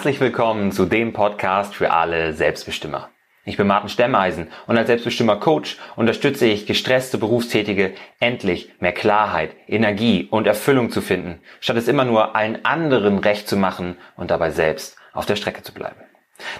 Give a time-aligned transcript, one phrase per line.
[0.00, 3.10] Herzlich willkommen zu dem Podcast für alle Selbstbestimmer.
[3.44, 9.54] Ich bin Martin Stemmeisen und als Selbstbestimmer Coach unterstütze ich gestresste Berufstätige endlich mehr Klarheit,
[9.68, 14.30] Energie und Erfüllung zu finden, statt es immer nur allen anderen recht zu machen und
[14.30, 16.00] dabei selbst auf der Strecke zu bleiben.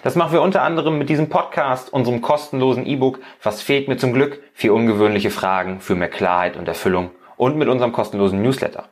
[0.02, 4.12] Das machen wir unter anderem mit diesem Podcast, unserem kostenlosen E-Book Was fehlt mir zum
[4.12, 4.42] Glück?
[4.52, 8.90] Vier ungewöhnliche Fragen für mehr Klarheit und Erfüllung und mit unserem kostenlosen Newsletter.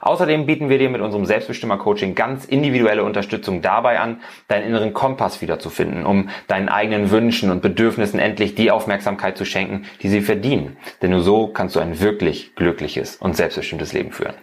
[0.00, 5.40] Außerdem bieten wir dir mit unserem Selbstbestimmer-Coaching ganz individuelle Unterstützung dabei an, deinen inneren Kompass
[5.40, 10.76] wiederzufinden, um deinen eigenen Wünschen und Bedürfnissen endlich die Aufmerksamkeit zu schenken, die sie verdienen.
[11.02, 14.34] Denn nur so kannst du ein wirklich glückliches und selbstbestimmtes Leben führen.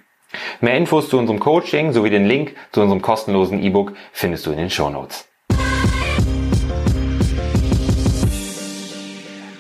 [0.62, 4.58] Mehr Infos zu unserem Coaching sowie den Link zu unserem kostenlosen E-Book findest du in
[4.58, 5.28] den Show Notes.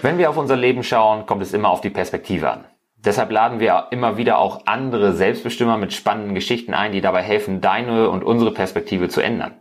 [0.01, 2.65] Wenn wir auf unser Leben schauen, kommt es immer auf die Perspektive an.
[3.05, 7.61] Deshalb laden wir immer wieder auch andere Selbstbestimmer mit spannenden Geschichten ein, die dabei helfen,
[7.61, 9.53] deine und unsere Perspektive zu ändern.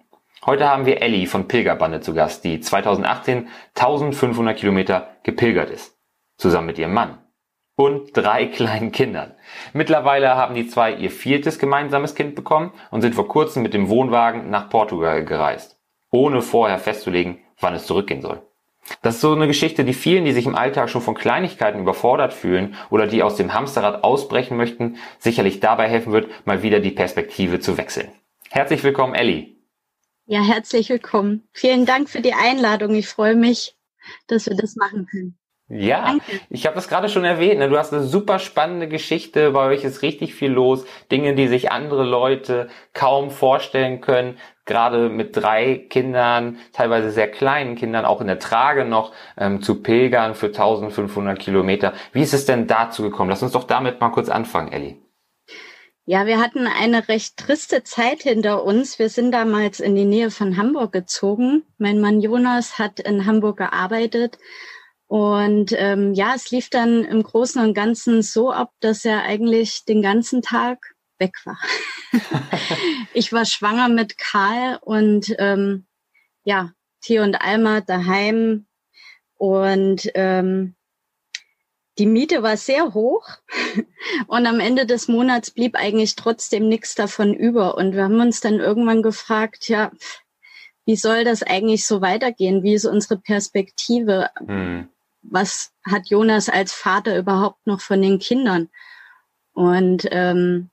[0.44, 5.96] Heute haben wir Ellie von Pilgerbande zu Gast, die 2018 1500 Kilometer gepilgert ist.
[6.36, 7.18] Zusammen mit ihrem Mann.
[7.76, 9.34] Und drei kleinen Kindern.
[9.72, 13.88] Mittlerweile haben die zwei ihr viertes gemeinsames Kind bekommen und sind vor kurzem mit dem
[13.88, 15.78] Wohnwagen nach Portugal gereist.
[16.10, 18.47] Ohne vorher festzulegen, wann es zurückgehen soll.
[19.02, 22.32] Das ist so eine Geschichte, die vielen, die sich im Alltag schon von Kleinigkeiten überfordert
[22.32, 26.90] fühlen oder die aus dem Hamsterrad ausbrechen möchten, sicherlich dabei helfen wird, mal wieder die
[26.90, 28.08] Perspektive zu wechseln.
[28.50, 29.56] Herzlich willkommen, Elli.
[30.26, 31.48] Ja, herzlich willkommen.
[31.52, 32.94] Vielen Dank für die Einladung.
[32.94, 33.76] Ich freue mich,
[34.26, 35.38] dass wir das machen können.
[35.70, 36.16] Ja,
[36.48, 37.58] ich habe das gerade schon erwähnt.
[37.58, 37.68] Ne?
[37.68, 39.50] Du hast eine super spannende Geschichte.
[39.50, 40.86] Bei euch ist richtig viel los.
[41.12, 47.74] Dinge, die sich andere Leute kaum vorstellen können gerade mit drei Kindern, teilweise sehr kleinen
[47.74, 51.94] Kindern, auch in der Trage noch ähm, zu pilgern für 1500 Kilometer.
[52.12, 53.30] Wie ist es denn dazu gekommen?
[53.30, 55.02] Lass uns doch damit mal kurz anfangen, Elli.
[56.04, 58.98] Ja, wir hatten eine recht triste Zeit hinter uns.
[58.98, 61.64] Wir sind damals in die Nähe von Hamburg gezogen.
[61.76, 64.38] Mein Mann Jonas hat in Hamburg gearbeitet.
[65.08, 69.86] Und ähm, ja, es lief dann im Großen und Ganzen so ab, dass er eigentlich
[69.86, 71.58] den ganzen Tag weg war.
[73.14, 75.86] ich war schwanger mit Karl und ähm,
[76.44, 78.66] ja, Theo und Alma daheim
[79.38, 80.74] und ähm,
[81.98, 83.26] die Miete war sehr hoch
[84.26, 87.76] und am Ende des Monats blieb eigentlich trotzdem nichts davon über.
[87.76, 89.90] Und wir haben uns dann irgendwann gefragt, ja,
[90.84, 92.62] wie soll das eigentlich so weitergehen?
[92.62, 94.30] Wie ist unsere Perspektive?
[94.38, 94.88] Hm.
[95.30, 98.68] Was hat Jonas als Vater überhaupt noch von den Kindern?
[99.52, 100.70] Und ähm,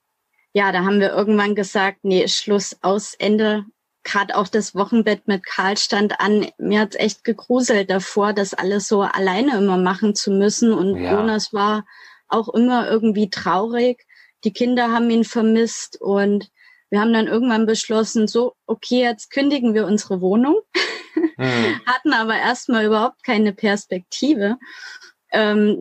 [0.52, 3.64] ja, da haben wir irgendwann gesagt, nee, Schluss aus Ende.
[4.04, 6.46] Gerade auch das Wochenbett mit Karl stand an.
[6.58, 10.72] Mir hat's echt gegruselt davor, das alles so alleine immer machen zu müssen.
[10.72, 11.12] Und ja.
[11.12, 11.84] Jonas war
[12.28, 14.06] auch immer irgendwie traurig.
[14.44, 16.50] Die Kinder haben ihn vermisst und
[16.88, 20.60] wir haben dann irgendwann beschlossen, so, okay, jetzt kündigen wir unsere Wohnung.
[21.36, 21.80] Mhm.
[21.86, 24.58] Hatten aber erstmal überhaupt keine Perspektive,
[25.30, 25.76] ähm,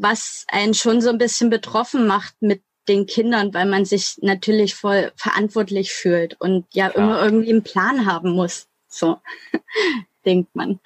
[0.00, 4.74] was einen schon so ein bisschen betroffen macht mit den Kindern, weil man sich natürlich
[4.74, 7.04] voll verantwortlich fühlt und ja Klar.
[7.04, 8.68] immer irgendwie einen Plan haben muss.
[8.88, 9.18] So
[10.24, 10.80] denkt man.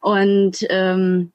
[0.00, 1.32] Und ähm,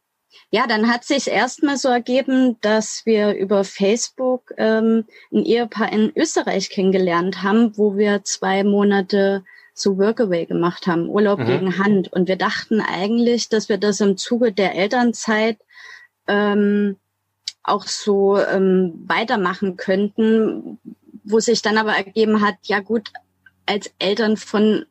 [0.52, 6.12] ja, dann hat sich erstmal so ergeben, dass wir über Facebook ähm, ein Ehepaar in
[6.16, 9.44] Österreich kennengelernt haben, wo wir zwei Monate
[9.76, 11.46] so Workaway gemacht haben, Urlaub mhm.
[11.46, 12.12] gegen Hand.
[12.12, 15.58] Und wir dachten eigentlich, dass wir das im Zuge der Elternzeit
[16.28, 16.96] ähm,
[17.62, 20.80] auch so ähm, weitermachen könnten,
[21.24, 23.12] wo sich dann aber ergeben hat, ja gut,
[23.66, 24.86] als Eltern von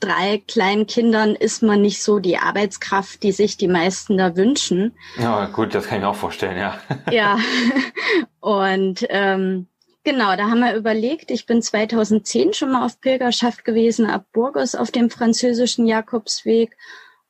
[0.00, 4.92] drei kleinen Kindern ist man nicht so die Arbeitskraft, die sich die meisten da wünschen.
[5.16, 6.78] Ja, gut, das kann ich mir auch vorstellen, ja.
[7.10, 7.38] ja,
[8.40, 9.68] und ähm,
[10.04, 14.74] genau, da haben wir überlegt, ich bin 2010 schon mal auf Pilgerschaft gewesen, ab Burgos
[14.74, 16.76] auf dem französischen Jakobsweg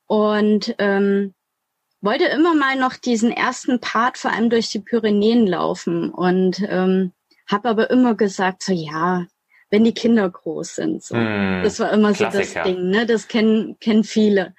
[0.07, 1.35] und ähm,
[2.01, 7.13] wollte immer mal noch diesen ersten Part vor allem durch die Pyrenäen laufen und ähm,
[7.51, 9.27] habe aber immer gesagt, so ja,
[9.71, 11.03] wenn die Kinder groß sind.
[11.03, 11.17] So.
[11.17, 12.45] Mm, das war immer Klassiker.
[12.45, 13.07] so das Ding, ne?
[13.07, 14.55] Das kennen, kennen viele.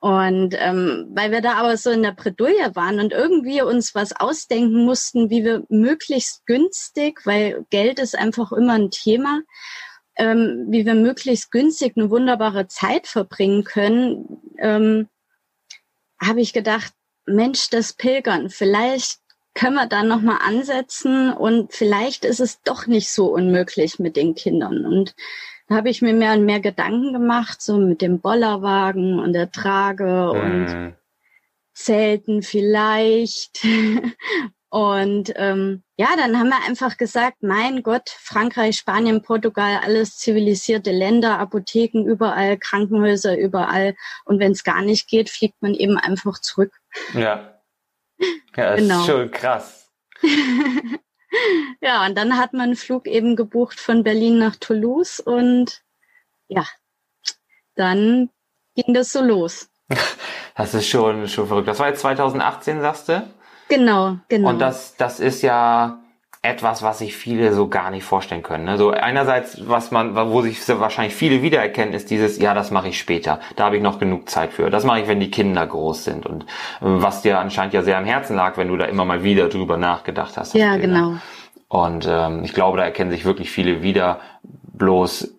[0.00, 4.12] Und ähm, weil wir da aber so in der Bredouille waren und irgendwie uns was
[4.12, 9.42] ausdenken mussten, wie wir möglichst günstig, weil Geld ist einfach immer ein Thema,
[10.16, 15.08] ähm, wie wir möglichst günstig eine wunderbare Zeit verbringen können, ähm,
[16.18, 16.94] habe ich gedacht,
[17.26, 19.20] Mensch, das Pilgern, vielleicht
[19.54, 24.34] können wir da nochmal ansetzen und vielleicht ist es doch nicht so unmöglich mit den
[24.34, 24.86] Kindern.
[24.86, 25.14] Und
[25.70, 29.52] da habe ich mir mehr und mehr Gedanken gemacht, so mit dem Bollerwagen und der
[29.52, 30.40] Trage mhm.
[30.40, 30.96] und
[31.72, 33.64] Zelten vielleicht.
[34.72, 40.92] Und ähm, ja, dann haben wir einfach gesagt, mein Gott, Frankreich, Spanien, Portugal, alles zivilisierte
[40.92, 43.96] Länder, Apotheken überall, Krankenhäuser überall.
[44.24, 46.72] Und wenn es gar nicht geht, fliegt man eben einfach zurück.
[47.14, 47.60] Ja.
[48.56, 49.00] Ja, das genau.
[49.00, 49.90] ist schon krass.
[51.80, 55.82] ja, und dann hat man einen Flug eben gebucht von Berlin nach Toulouse und
[56.48, 56.66] ja,
[57.74, 58.30] dann
[58.74, 59.68] ging das so los.
[60.56, 61.68] Das ist schon, schon verrückt.
[61.68, 63.26] Das war jetzt 2018, sagst du?
[63.70, 64.50] Genau, genau.
[64.50, 66.02] Und das, das ist ja
[66.42, 68.64] etwas, was sich viele so gar nicht vorstellen können.
[68.64, 68.78] Ne?
[68.78, 72.98] So einerseits, was man, wo sich wahrscheinlich viele wiedererkennen, ist dieses, ja, das mache ich
[72.98, 73.40] später.
[73.56, 74.70] Da habe ich noch genug Zeit für.
[74.70, 76.24] Das mache ich, wenn die Kinder groß sind.
[76.24, 76.46] Und äh,
[76.80, 79.76] was dir anscheinend ja sehr am Herzen lag, wenn du da immer mal wieder drüber
[79.76, 80.54] nachgedacht hast.
[80.54, 81.16] Ja, genau.
[81.68, 84.20] Und ähm, ich glaube, da erkennen sich wirklich viele wieder.
[84.72, 85.36] Bloß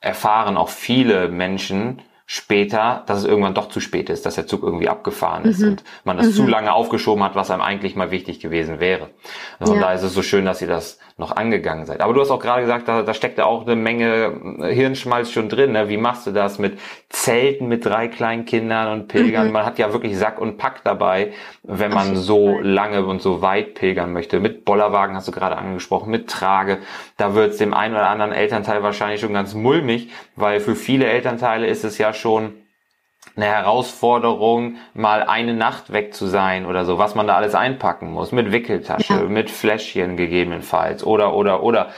[0.00, 2.00] erfahren auch viele Menschen,
[2.32, 5.70] später, dass es irgendwann doch zu spät ist, dass der Zug irgendwie abgefahren ist mhm.
[5.70, 6.32] und man das mhm.
[6.34, 9.10] zu lange aufgeschoben hat, was einem eigentlich mal wichtig gewesen wäre.
[9.58, 9.80] Und ja.
[9.80, 12.00] da ist es so schön, dass ihr das noch angegangen seid.
[12.00, 15.48] Aber du hast auch gerade gesagt, da, da steckt ja auch eine Menge Hirnschmalz schon
[15.48, 15.72] drin.
[15.72, 15.88] Ne?
[15.88, 19.46] Wie machst du das mit Zelten mit drei kleinen Kindern und Pilgern?
[19.46, 19.52] Mhm.
[19.52, 21.32] Man hat ja wirklich Sack und Pack dabei,
[21.62, 24.40] wenn man so lange und so weit pilgern möchte.
[24.40, 26.78] Mit Bollerwagen hast du gerade angesprochen, mit Trage.
[27.16, 31.06] Da wird es dem einen oder anderen Elternteil wahrscheinlich schon ganz mulmig, weil für viele
[31.06, 32.54] Elternteile ist es ja schon
[33.40, 38.12] eine Herausforderung, mal eine Nacht weg zu sein oder so, was man da alles einpacken
[38.12, 39.20] muss, mit Wickeltasche, ja.
[39.20, 41.88] mit Fläschchen gegebenenfalls oder oder oder.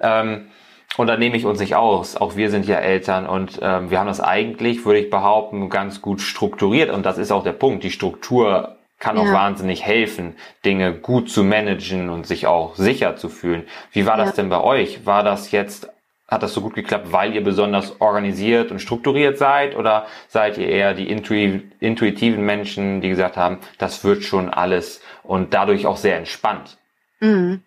[0.00, 0.48] Ähm,
[0.96, 2.16] und da nehme ich uns nicht aus.
[2.16, 6.02] Auch wir sind ja Eltern und ähm, wir haben das eigentlich, würde ich behaupten, ganz
[6.02, 6.90] gut strukturiert.
[6.90, 7.84] Und das ist auch der Punkt.
[7.84, 9.22] Die Struktur kann ja.
[9.22, 10.34] auch wahnsinnig helfen,
[10.64, 13.64] Dinge gut zu managen und sich auch sicher zu fühlen.
[13.92, 14.24] Wie war ja.
[14.24, 15.06] das denn bei euch?
[15.06, 15.88] War das jetzt
[16.28, 19.74] hat das so gut geklappt, weil ihr besonders organisiert und strukturiert seid?
[19.74, 25.54] Oder seid ihr eher die intuitiven Menschen, die gesagt haben, das wird schon alles und
[25.54, 26.76] dadurch auch sehr entspannt?
[27.20, 27.62] Mhm.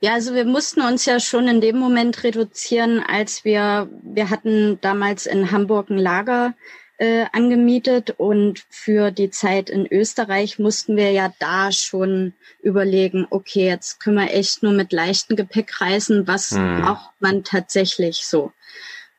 [0.00, 4.78] Ja, also wir mussten uns ja schon in dem Moment reduzieren, als wir, wir hatten
[4.82, 6.52] damals in Hamburg ein Lager
[6.98, 13.66] äh, angemietet und für die Zeit in Österreich mussten wir ja da schon überlegen, okay,
[13.66, 16.82] jetzt können wir echt nur mit leichtem Gepäck reisen, was mhm.
[16.82, 18.52] braucht man tatsächlich so?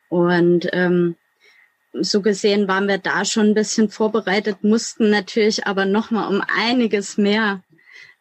[0.08, 1.16] Und ähm,
[1.92, 7.18] so gesehen waren wir da schon ein bisschen vorbereitet, mussten natürlich aber nochmal um einiges
[7.18, 7.62] mehr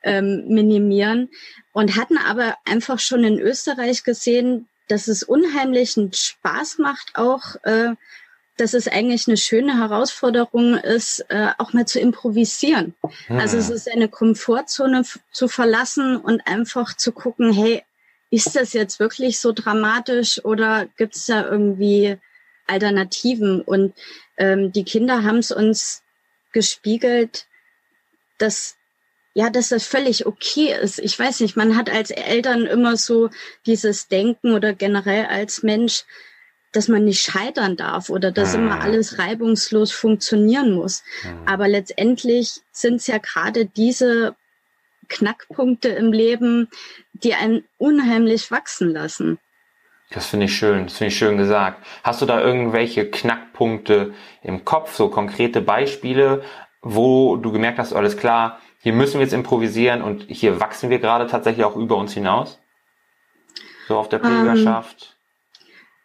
[0.02, 1.30] ähm, minimieren
[1.72, 7.94] und hatten aber einfach schon in Österreich gesehen, dass es unheimlichen Spaß macht, auch äh,
[8.56, 12.94] dass es eigentlich eine schöne Herausforderung ist, äh, auch mal zu improvisieren.
[13.26, 13.38] Hm.
[13.38, 15.02] Also es ist eine Komfortzone
[15.32, 17.82] zu verlassen und einfach zu gucken, hey,
[18.30, 22.16] ist das jetzt wirklich so dramatisch oder gibt es da irgendwie
[22.66, 23.60] Alternativen?
[23.60, 23.94] Und
[24.36, 26.02] ähm, die Kinder haben es uns
[26.52, 27.46] gespiegelt,
[28.38, 28.76] dass
[29.36, 31.00] ja, dass das völlig okay ist.
[31.00, 33.30] Ich weiß nicht, man hat als Eltern immer so
[33.66, 36.04] dieses Denken oder generell als Mensch,
[36.74, 38.64] dass man nicht scheitern darf oder dass mhm.
[38.64, 41.02] immer alles reibungslos funktionieren muss.
[41.22, 41.48] Mhm.
[41.48, 44.34] Aber letztendlich sind es ja gerade diese
[45.08, 46.68] Knackpunkte im Leben,
[47.12, 49.38] die einen unheimlich wachsen lassen.
[50.10, 51.84] Das finde ich schön, das finde ich schön gesagt.
[52.02, 56.42] Hast du da irgendwelche Knackpunkte im Kopf, so konkrete Beispiele,
[56.82, 60.98] wo du gemerkt hast, alles klar, hier müssen wir jetzt improvisieren und hier wachsen wir
[60.98, 62.60] gerade tatsächlich auch über uns hinaus?
[63.88, 65.13] So auf der ähm, Pilgerschaft?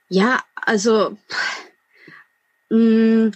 [0.10, 1.18] Ja, also
[2.70, 3.32] mh, hm,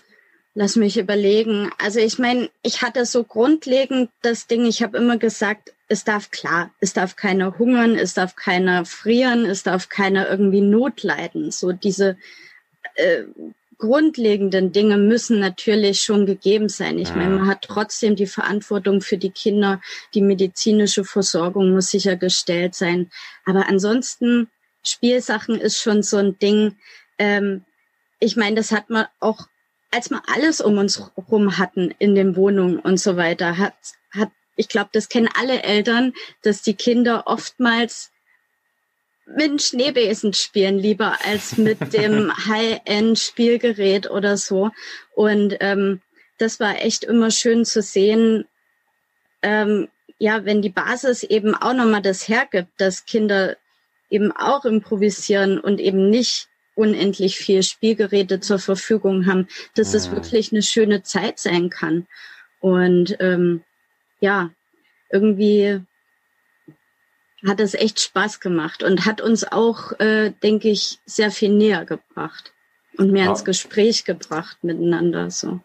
[0.56, 1.72] lass mich überlegen.
[1.77, 6.32] Also ich meine, ich hatte so grundlegend das Ding, ich habe immer gesagt, es darf
[6.32, 11.51] klar, es darf keiner hungern, es darf keiner frieren, es darf keiner irgendwie Not leiden.
[11.51, 12.18] So diese
[12.96, 13.24] äh,
[13.77, 16.98] grundlegenden Dinge müssen natürlich schon gegeben sein.
[17.00, 19.82] Ich meine, man hat trotzdem die Verantwortung für die Kinder,
[20.13, 23.12] die medizinische Versorgung muss sichergestellt sein.
[23.46, 24.50] Aber ansonsten
[24.83, 26.77] Spielsachen ist schon so ein Ding.
[27.17, 27.63] Ähm,
[28.19, 29.47] ich meine, das hat man auch,
[29.91, 33.75] als wir alles um uns rum hatten in den Wohnungen und so weiter, hat,
[34.11, 38.11] hat, ich glaube, das kennen alle Eltern, dass die Kinder oftmals
[39.25, 44.71] mit dem Schneebesen spielen, lieber als mit dem High-End-Spielgerät oder so.
[45.15, 46.01] Und ähm,
[46.37, 48.45] das war echt immer schön zu sehen,
[49.41, 53.57] ähm, ja, wenn die Basis eben auch nochmal das hergibt, dass Kinder
[54.13, 60.15] eben auch improvisieren und eben nicht unendlich viel Spielgeräte zur Verfügung haben, dass es mhm.
[60.15, 62.08] wirklich eine schöne Zeit sein kann.
[62.60, 63.63] Und ähm,
[64.20, 64.51] ja,
[65.12, 65.82] irgendwie
[67.46, 71.86] hat es echt Spaß gemacht und hat uns auch, äh, denke ich, sehr viel näher
[71.86, 72.53] gebracht
[72.98, 73.29] und mehr ja.
[73.32, 75.29] ins Gespräch gebracht miteinander.
[75.32, 75.60] So.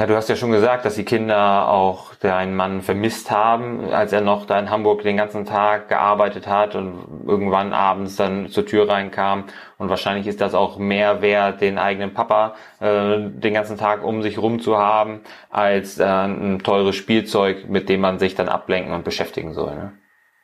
[0.00, 4.14] Ja, du hast ja schon gesagt, dass die Kinder auch deinen Mann vermisst haben, als
[4.14, 8.64] er noch da in Hamburg den ganzen Tag gearbeitet hat und irgendwann abends dann zur
[8.64, 9.44] Tür reinkam.
[9.76, 14.22] Und wahrscheinlich ist das auch mehr wert, den eigenen Papa äh, den ganzen Tag um
[14.22, 18.94] sich rum zu haben, als äh, ein teures Spielzeug, mit dem man sich dann ablenken
[18.94, 19.74] und beschäftigen soll.
[19.74, 19.92] Ne?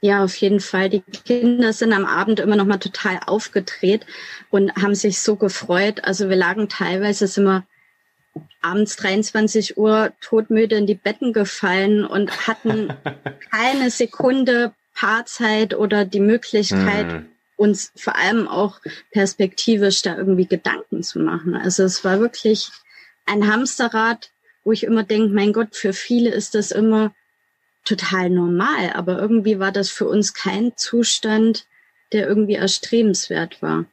[0.02, 0.90] Ja, auf jeden Fall.
[0.90, 4.04] Die Kinder sind am Abend immer noch mal total aufgedreht
[4.50, 6.04] und haben sich so gefreut.
[6.04, 7.64] Also wir lagen teilweise, wir
[8.62, 12.92] abends 23 Uhr todmüde in die Betten gefallen und hatten
[13.50, 17.26] keine Sekunde Paarzeit oder die Möglichkeit, mm.
[17.56, 18.80] uns vor allem auch
[19.12, 21.54] perspektivisch da irgendwie Gedanken zu machen.
[21.54, 22.70] Also es war wirklich
[23.26, 24.30] ein Hamsterrad,
[24.64, 27.14] wo ich immer denke, mein Gott, für viele ist das immer
[27.84, 31.66] total normal, aber irgendwie war das für uns kein Zustand,
[32.12, 33.84] der irgendwie erstrebenswert war.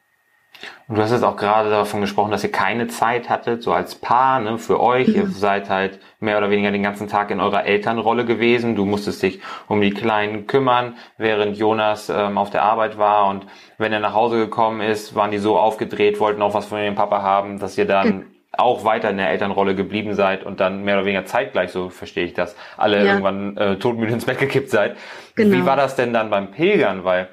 [0.87, 3.95] Und du hast jetzt auch gerade davon gesprochen, dass ihr keine Zeit hattet, so als
[3.95, 5.07] Paar, ne, für euch.
[5.07, 5.15] Mhm.
[5.15, 8.75] Ihr seid halt mehr oder weniger den ganzen Tag in eurer Elternrolle gewesen.
[8.75, 13.27] Du musstest dich um die Kleinen kümmern, während Jonas ähm, auf der Arbeit war.
[13.27, 13.45] Und
[13.77, 16.95] wenn er nach Hause gekommen ist, waren die so aufgedreht, wollten auch was von ihrem
[16.95, 18.25] Papa haben, dass ihr dann mhm.
[18.55, 22.25] auch weiter in der Elternrolle geblieben seid und dann mehr oder weniger zeitgleich, so verstehe
[22.25, 23.05] ich das, alle ja.
[23.05, 24.95] irgendwann äh, todmüde ins Bett gekippt seid.
[25.35, 25.57] Genau.
[25.57, 27.03] Wie war das denn dann beim Pilgern?
[27.03, 27.29] Weil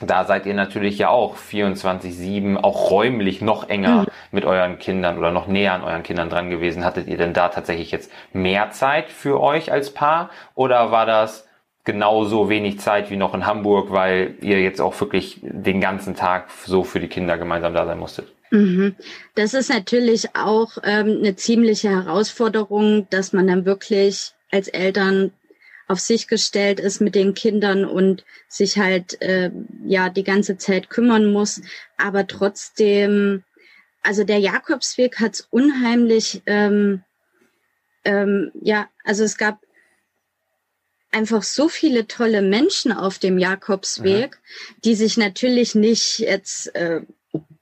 [0.00, 4.06] da seid ihr natürlich ja auch 24-7, auch räumlich noch enger mhm.
[4.32, 6.84] mit euren Kindern oder noch näher an euren Kindern dran gewesen.
[6.84, 11.46] Hattet ihr denn da tatsächlich jetzt mehr Zeit für euch als Paar oder war das
[11.84, 16.50] genauso wenig Zeit wie noch in Hamburg, weil ihr jetzt auch wirklich den ganzen Tag
[16.64, 18.32] so für die Kinder gemeinsam da sein musstet?
[18.50, 18.96] Mhm.
[19.34, 25.32] Das ist natürlich auch ähm, eine ziemliche Herausforderung, dass man dann wirklich als Eltern
[25.86, 29.50] auf sich gestellt ist mit den Kindern und sich halt äh,
[29.86, 31.60] ja die ganze Zeit kümmern muss.
[31.96, 33.44] Aber trotzdem,
[34.02, 37.02] also der Jakobsweg hat es unheimlich, ähm,
[38.04, 39.60] ähm, ja, also es gab
[41.10, 44.80] einfach so viele tolle Menschen auf dem Jakobsweg, mhm.
[44.84, 47.02] die sich natürlich nicht jetzt äh,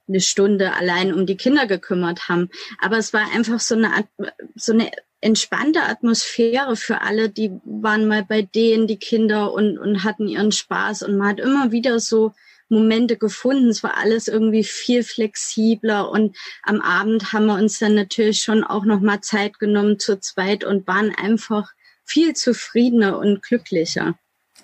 [0.07, 2.49] eine Stunde allein um die Kinder gekümmert haben.
[2.81, 4.07] Aber es war einfach so eine Art,
[4.55, 4.91] so eine
[5.23, 7.29] entspannte Atmosphäre für alle.
[7.29, 11.03] Die waren mal bei denen, die Kinder, und, und hatten ihren Spaß.
[11.03, 12.33] Und man hat immer wieder so
[12.69, 13.69] Momente gefunden.
[13.69, 16.09] Es war alles irgendwie viel flexibler.
[16.09, 20.19] Und am Abend haben wir uns dann natürlich schon auch noch mal Zeit genommen zu
[20.19, 21.71] zweit und waren einfach
[22.03, 24.15] viel zufriedener und glücklicher.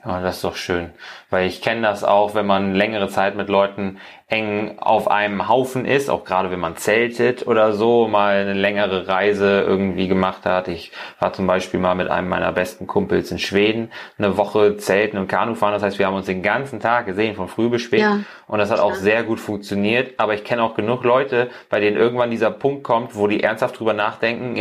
[0.06, 0.92] Ja, das ist doch schön.
[1.30, 4.00] Weil ich kenne das auch, wenn man längere Zeit mit Leuten
[4.30, 9.08] eng auf einem Haufen ist, auch gerade wenn man zeltet oder so, mal eine längere
[9.08, 10.68] Reise irgendwie gemacht hat.
[10.68, 15.18] Ich war zum Beispiel mal mit einem meiner besten Kumpels in Schweden, eine Woche zelten
[15.18, 15.74] und Kanu fahren.
[15.74, 18.02] Das heißt, wir haben uns den ganzen Tag gesehen, von früh bis spät.
[18.02, 18.88] Ja, und das hat klar.
[18.88, 20.14] auch sehr gut funktioniert.
[20.18, 23.80] Aber ich kenne auch genug Leute, bei denen irgendwann dieser Punkt kommt, wo die ernsthaft
[23.80, 24.56] drüber nachdenken,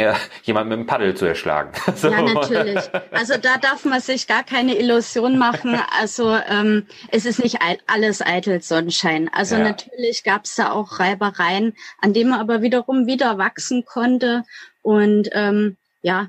[0.44, 1.72] jemand mit dem Paddel zu erschlagen.
[1.94, 2.08] so.
[2.08, 2.84] Ja, natürlich.
[3.10, 5.78] Also da darf man sich gar keine Illusion machen.
[6.00, 9.30] Also ähm, es ist nicht alles eitel Sonnenschein.
[9.32, 9.57] Also ja.
[9.64, 14.44] Natürlich gab es da auch Reibereien, an denen man aber wiederum wieder wachsen konnte.
[14.82, 16.28] Und ähm, ja,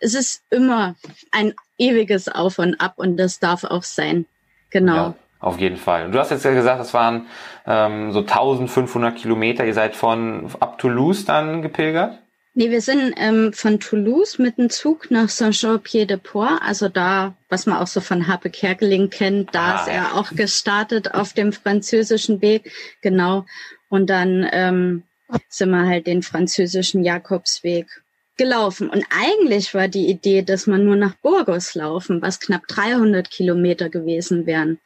[0.00, 0.94] es ist immer
[1.32, 4.26] ein ewiges Auf und Ab und das darf auch sein.
[4.70, 4.94] Genau.
[4.94, 6.06] Ja, auf jeden Fall.
[6.06, 7.26] Und du hast jetzt ja gesagt, es waren
[7.66, 9.64] ähm, so 1500 Kilometer.
[9.64, 12.18] Ihr seid von ab Toulouse dann gepilgert?
[12.56, 17.78] Nee, wir sind ähm, von Toulouse mit dem Zug nach Saint-Jean-Pied-de-Port, also da, was man
[17.78, 20.12] auch so von Harpe Kerkeling kennt, da ah, ist er ja.
[20.12, 22.70] auch gestartet auf dem französischen Weg,
[23.02, 23.44] genau.
[23.88, 25.02] Und dann ähm,
[25.48, 27.88] sind wir halt den französischen Jakobsweg
[28.36, 28.88] gelaufen.
[28.88, 33.88] Und eigentlich war die Idee, dass man nur nach Burgos laufen, was knapp 300 Kilometer
[33.88, 34.78] gewesen wären.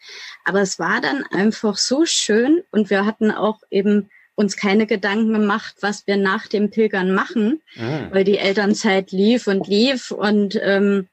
[0.45, 4.09] Aber es war dann einfach so schön und wir hatten auch eben
[4.39, 8.07] uns keine Gedanken gemacht, was wir nach dem Pilgern machen, mhm.
[8.13, 11.09] weil die Elternzeit lief und lief und ähm,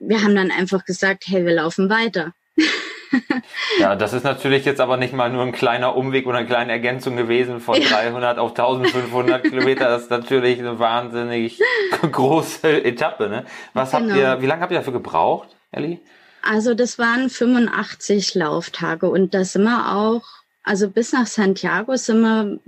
[0.00, 2.32] wir haben dann einfach gesagt, hey, wir laufen weiter.
[3.78, 6.72] ja, das ist natürlich jetzt aber nicht mal nur ein kleiner Umweg oder eine kleine
[6.72, 7.88] Ergänzung gewesen von ja.
[7.88, 9.88] 300 auf 1500 Kilometer.
[9.88, 11.60] Das ist natürlich eine wahnsinnig
[12.12, 13.28] große Etappe.
[13.28, 13.46] Ne?
[13.72, 14.08] Was genau.
[14.08, 16.00] habt ihr, wie lange habt ihr dafür gebraucht, Ellie?
[16.42, 20.24] Also das waren 85 Lauftage und da sind wir auch
[20.62, 22.60] also bis nach Santiago sind wir,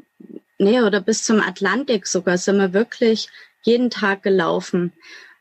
[0.58, 3.28] nee, oder bis zum Atlantik sogar sind wir wirklich
[3.62, 4.92] jeden Tag gelaufen.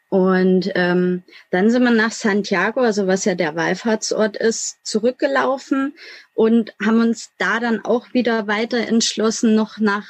[0.09, 5.93] Und ähm, dann sind wir nach Santiago, also was ja der Wallfahrtsort ist, zurückgelaufen
[6.33, 10.07] und haben uns da dann auch wieder weiter entschlossen, noch nach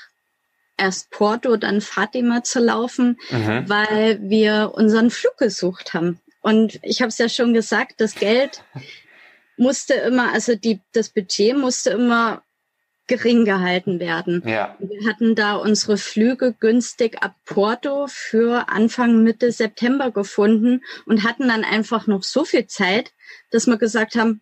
[0.77, 3.67] erst Porto, dann Fatima zu laufen, mhm.
[3.67, 6.21] weil wir unseren Flug gesucht haben.
[6.41, 8.63] Und ich habe es ja schon gesagt, das Geld
[9.59, 12.43] musste immer, also die, das Budget musste immer
[13.07, 14.41] gering gehalten werden.
[14.45, 14.77] Ja.
[14.79, 21.47] Wir hatten da unsere Flüge günstig ab Porto für Anfang Mitte September gefunden und hatten
[21.47, 23.11] dann einfach noch so viel Zeit,
[23.51, 24.41] dass wir gesagt haben,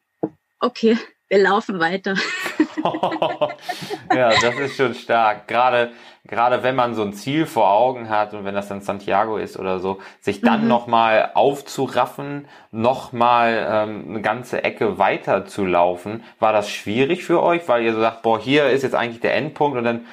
[0.60, 0.98] okay,
[1.30, 2.16] wir laufen weiter.
[4.16, 5.48] ja, das ist schon stark.
[5.48, 5.92] Gerade,
[6.26, 9.58] gerade wenn man so ein Ziel vor Augen hat und wenn das dann Santiago ist
[9.58, 10.68] oder so, sich dann mhm.
[10.68, 17.68] nochmal aufzuraffen, nochmal ähm, eine ganze Ecke weiter zu laufen, war das schwierig für euch,
[17.68, 20.06] weil ihr so sagt, boah, hier ist jetzt eigentlich der Endpunkt und dann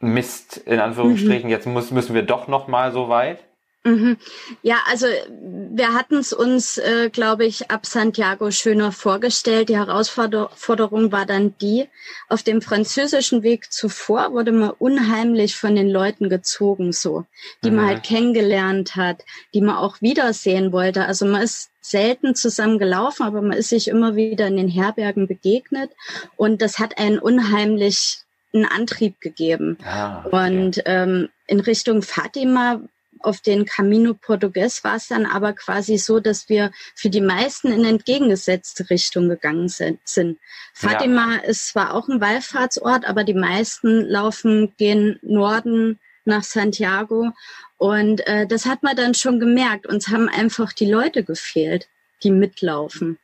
[0.00, 1.50] Mist, in Anführungsstrichen, mhm.
[1.50, 3.38] jetzt muss, müssen wir doch nochmal so weit?
[3.86, 4.16] Mhm.
[4.62, 9.68] Ja, also wir hatten es uns, äh, glaube ich, ab Santiago schöner vorgestellt.
[9.68, 11.86] Die Herausforderung war dann die,
[12.30, 17.26] auf dem französischen Weg zuvor wurde man unheimlich von den Leuten gezogen, so,
[17.62, 17.76] die mhm.
[17.76, 19.22] man halt kennengelernt hat,
[19.52, 21.04] die man auch wiedersehen wollte.
[21.04, 25.28] Also man ist selten zusammen gelaufen, aber man ist sich immer wieder in den Herbergen
[25.28, 25.90] begegnet
[26.36, 28.20] und das hat einen unheimlich
[28.54, 29.76] einen Antrieb gegeben.
[29.84, 30.46] Ah, okay.
[30.46, 32.80] Und ähm, in Richtung Fatima
[33.24, 37.72] auf den Camino Portugues war es dann aber quasi so, dass wir für die meisten
[37.72, 40.38] in entgegengesetzte Richtung gegangen sind.
[40.74, 41.40] Fatima ja.
[41.40, 47.32] ist zwar auch ein Wallfahrtsort, aber die meisten laufen, gehen Norden nach Santiago.
[47.76, 49.86] Und äh, das hat man dann schon gemerkt.
[49.86, 51.88] Uns haben einfach die Leute gefehlt,
[52.22, 53.18] die mitlaufen.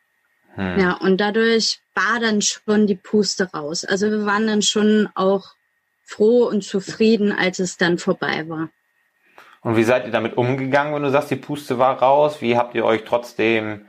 [0.55, 0.79] Hm.
[0.79, 3.85] Ja, und dadurch war dann schon die Puste raus.
[3.85, 5.55] Also wir waren dann schon auch
[6.05, 8.71] froh und zufrieden, als es dann vorbei war.
[9.63, 12.41] Und wie seid ihr damit umgegangen, wenn du sagst, die Puste war raus?
[12.41, 13.83] Wie habt ihr euch trotzdem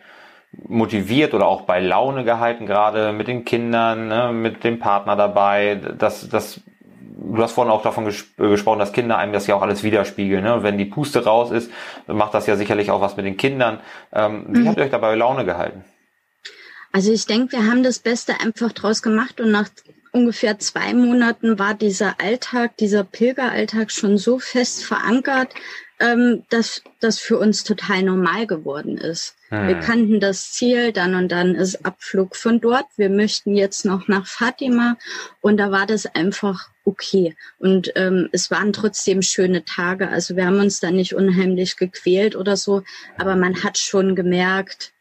[0.68, 5.76] motiviert oder auch bei Laune gehalten, gerade mit den Kindern, ne, mit dem Partner dabei?
[5.98, 6.60] Das, das,
[7.00, 10.44] du hast vorhin auch davon ges gesprochen, dass Kinder einem das ja auch alles widerspiegeln.
[10.44, 10.62] Ne?
[10.62, 11.72] Wenn die Puste raus ist,
[12.08, 13.80] macht das ja sicherlich auch was mit den Kindern.
[14.12, 14.68] Ähm, wie mhm.
[14.68, 15.86] habt ihr euch dabei Laune gehalten?
[16.92, 19.70] Also ich denke, wir haben das Beste einfach draus gemacht und nach
[20.12, 25.54] ungefähr zwei Monaten war dieser Alltag, dieser Pilgeralltag schon so fest verankert,
[26.00, 29.36] ähm, dass das für uns total normal geworden ist.
[29.50, 29.68] Hm.
[29.68, 32.88] Wir kannten das Ziel, dann und dann ist Abflug von dort.
[32.98, 34.98] Wir möchten jetzt noch nach Fatima
[35.42, 37.36] und da war das einfach okay.
[37.60, 40.10] Und ähm, es waren trotzdem schöne Tage.
[40.10, 42.84] Also wir haben uns da nicht unheimlich gequält oder so,
[43.18, 44.92] aber man hat schon gemerkt,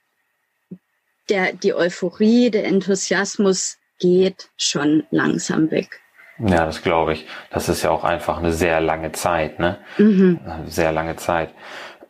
[1.31, 6.01] der, die Euphorie, der Enthusiasmus geht schon langsam weg.
[6.39, 7.27] Ja, das glaube ich.
[7.51, 9.79] Das ist ja auch einfach eine sehr lange Zeit, ne?
[9.99, 10.41] Mhm.
[10.67, 11.51] Sehr lange Zeit.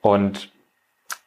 [0.01, 0.51] Und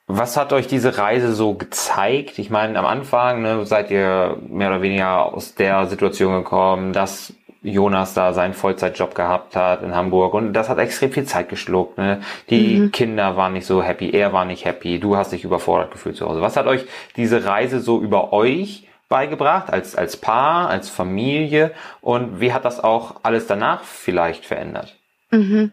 [0.07, 2.39] was hat euch diese Reise so gezeigt?
[2.39, 7.33] Ich meine, am Anfang ne, seid ihr mehr oder weniger aus der Situation gekommen, dass
[7.61, 11.97] Jonas da seinen Vollzeitjob gehabt hat in Hamburg und das hat extrem viel Zeit geschluckt.
[11.97, 12.21] Ne?
[12.49, 12.91] Die mhm.
[12.91, 16.27] Kinder waren nicht so happy, er war nicht happy, du hast dich überfordert gefühlt zu
[16.27, 16.41] Hause.
[16.41, 22.39] Was hat euch diese Reise so über euch beigebracht, als, als Paar, als Familie und
[22.39, 24.95] wie hat das auch alles danach vielleicht verändert?
[25.31, 25.71] Mhm.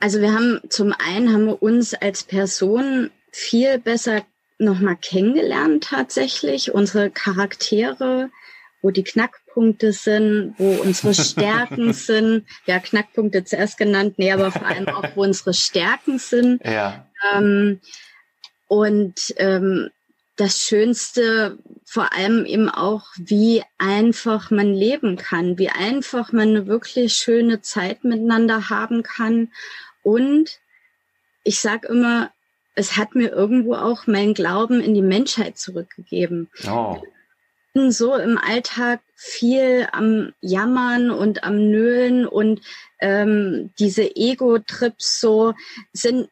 [0.00, 4.22] Also wir haben zum einen haben wir uns als Person viel besser
[4.58, 8.30] nochmal kennengelernt tatsächlich, unsere Charaktere,
[8.82, 12.46] wo die Knackpunkte sind, wo unsere Stärken sind.
[12.66, 16.64] Ja, Knackpunkte zuerst genannt, nee, aber vor allem auch, wo unsere Stärken sind.
[16.64, 17.06] Ja.
[17.34, 17.80] Ähm,
[18.68, 19.90] und ähm,
[20.36, 26.66] das Schönste vor allem eben auch, wie einfach man leben kann, wie einfach man eine
[26.66, 29.50] wirklich schöne Zeit miteinander haben kann.
[30.02, 30.60] Und
[31.42, 32.30] ich sage immer,
[32.74, 36.50] es hat mir irgendwo auch mein Glauben in die Menschheit zurückgegeben.
[36.68, 37.00] Oh.
[37.02, 42.60] Ich bin so im Alltag viel am Jammern und am Nölen und
[43.00, 45.54] ähm, diese Ego-Trips so
[45.92, 46.28] sind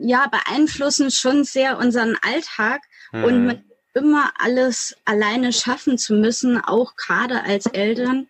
[0.00, 3.24] ja beeinflussen schon sehr unseren Alltag hm.
[3.24, 8.28] und man immer alles alleine schaffen zu müssen, auch gerade als Eltern.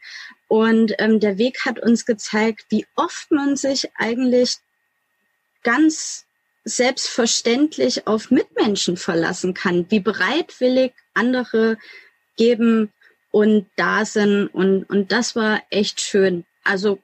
[0.48, 4.56] Und ähm, der Weg hat uns gezeigt, wie oft man sich eigentlich
[5.62, 6.26] ganz
[6.64, 11.78] selbstverständlich auf Mitmenschen verlassen kann, wie bereitwillig andere
[12.36, 12.92] geben
[13.30, 14.48] und da sind.
[14.48, 16.44] Und, und das war echt schön.
[16.64, 16.98] Also,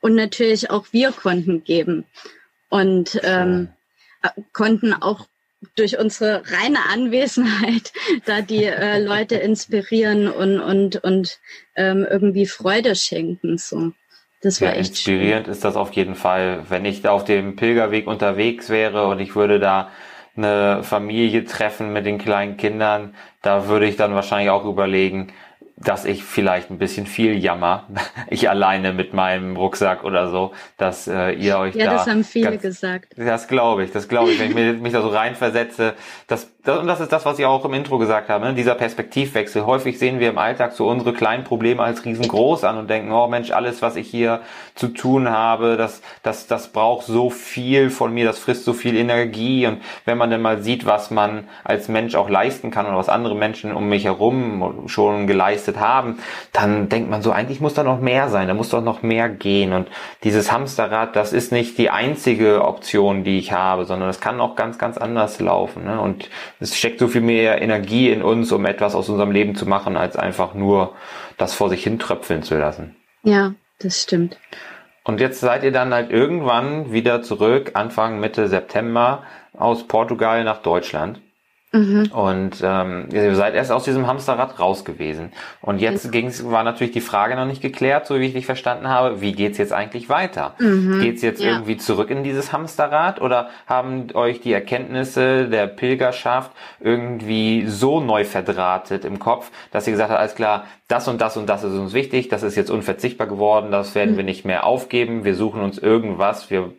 [0.00, 2.04] und natürlich auch wir konnten geben
[2.68, 3.68] und ähm,
[4.52, 5.26] konnten auch
[5.76, 7.92] durch unsere reine Anwesenheit
[8.26, 11.38] da die äh, Leute inspirieren und und und
[11.76, 13.92] ähm, irgendwie Freude schenken so.
[14.42, 15.52] Das war ja, echt inspirierend schön.
[15.52, 16.64] ist das auf jeden Fall.
[16.68, 19.90] Wenn ich da auf dem Pilgerweg unterwegs wäre und ich würde da
[20.36, 25.32] eine Familie treffen mit den kleinen Kindern, da würde ich dann wahrscheinlich auch überlegen,
[25.76, 27.88] dass ich vielleicht ein bisschen viel jammer,
[28.28, 31.92] ich alleine mit meinem Rucksack oder so, dass äh, ihr euch ja, da...
[31.92, 33.14] Ja, das haben viele ganz, gesagt.
[33.16, 34.38] Das glaube ich, das glaube ich.
[34.38, 35.94] Wenn ich mich da so reinversetze,
[36.26, 38.54] das und das ist das, was ich auch im Intro gesagt habe, ne?
[38.54, 39.66] dieser Perspektivwechsel.
[39.66, 43.26] Häufig sehen wir im Alltag so unsere kleinen Probleme als riesengroß an und denken, oh
[43.26, 44.42] Mensch, alles, was ich hier
[44.76, 48.94] zu tun habe, das, das, das braucht so viel von mir, das frisst so viel
[48.96, 49.66] Energie.
[49.66, 53.08] Und wenn man dann mal sieht, was man als Mensch auch leisten kann oder was
[53.08, 56.20] andere Menschen um mich herum schon geleistet haben,
[56.52, 59.28] dann denkt man so, eigentlich muss da noch mehr sein, da muss doch noch mehr
[59.28, 59.72] gehen.
[59.72, 59.88] Und
[60.22, 64.54] dieses Hamsterrad, das ist nicht die einzige Option, die ich habe, sondern es kann auch
[64.54, 65.84] ganz, ganz anders laufen.
[65.84, 66.00] Ne?
[66.00, 66.30] Und
[66.62, 69.96] es steckt so viel mehr Energie in uns, um etwas aus unserem Leben zu machen,
[69.96, 70.94] als einfach nur
[71.36, 72.96] das vor sich hin tröpfeln zu lassen.
[73.24, 74.38] Ja, das stimmt.
[75.04, 80.62] Und jetzt seid ihr dann halt irgendwann wieder zurück, Anfang, Mitte September, aus Portugal nach
[80.62, 81.20] Deutschland.
[81.72, 82.10] Mhm.
[82.12, 85.32] Und ähm, ihr seid erst aus diesem Hamsterrad raus gewesen.
[85.62, 86.10] Und jetzt mhm.
[86.10, 89.32] ging's, war natürlich die Frage noch nicht geklärt, so wie ich dich verstanden habe, wie
[89.32, 90.54] geht's jetzt eigentlich weiter?
[90.58, 91.00] Mhm.
[91.00, 91.52] Geht's jetzt ja.
[91.52, 98.24] irgendwie zurück in dieses Hamsterrad oder haben euch die Erkenntnisse der Pilgerschaft irgendwie so neu
[98.24, 101.72] verdrahtet im Kopf, dass ihr gesagt habt, alles klar, das und das und das ist
[101.72, 104.16] uns wichtig, das ist jetzt unverzichtbar geworden, das werden mhm.
[104.18, 106.72] wir nicht mehr aufgeben, wir suchen uns irgendwas, wir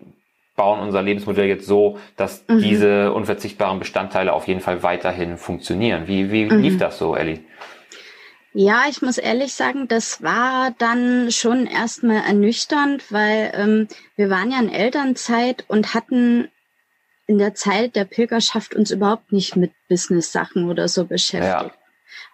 [0.56, 2.60] bauen unser Lebensmodell jetzt so, dass mhm.
[2.60, 6.08] diese unverzichtbaren Bestandteile auf jeden Fall weiterhin funktionieren.
[6.08, 6.62] Wie, wie mhm.
[6.62, 7.40] lief das so, Ellie?
[8.56, 14.52] Ja, ich muss ehrlich sagen, das war dann schon erstmal ernüchternd, weil ähm, wir waren
[14.52, 16.50] ja in Elternzeit und hatten
[17.26, 21.72] in der Zeit der Pilgerschaft uns überhaupt nicht mit Business-Sachen oder so beschäftigt.
[21.72, 21.72] Ja.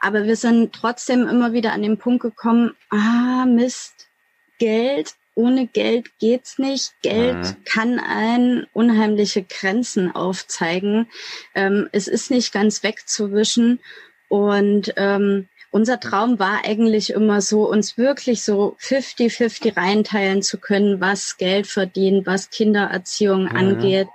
[0.01, 4.10] Aber wir sind trotzdem immer wieder an den Punkt gekommen, ah, Mist,
[4.58, 6.91] Geld, ohne Geld geht's nicht.
[7.02, 7.63] Geld mhm.
[7.63, 11.08] kann ein unheimliche Grenzen aufzeigen.
[11.56, 13.80] Ähm, es ist nicht ganz wegzuwischen.
[14.28, 20.99] Und ähm, unser Traum war eigentlich immer so, uns wirklich so 50-50 reinteilen zu können,
[20.99, 23.56] was Geld verdient, was Kindererziehung mhm.
[23.56, 24.10] angeht.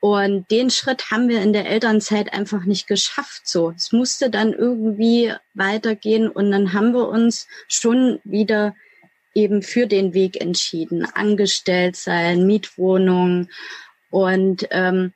[0.00, 3.42] Und den Schritt haben wir in der Elternzeit einfach nicht geschafft.
[3.46, 8.74] So, es musste dann irgendwie weitergehen und dann haben wir uns schon wieder
[9.34, 11.04] eben für den Weg entschieden.
[11.04, 13.48] Angestellt sein, Mietwohnung.
[14.10, 15.12] Und ähm,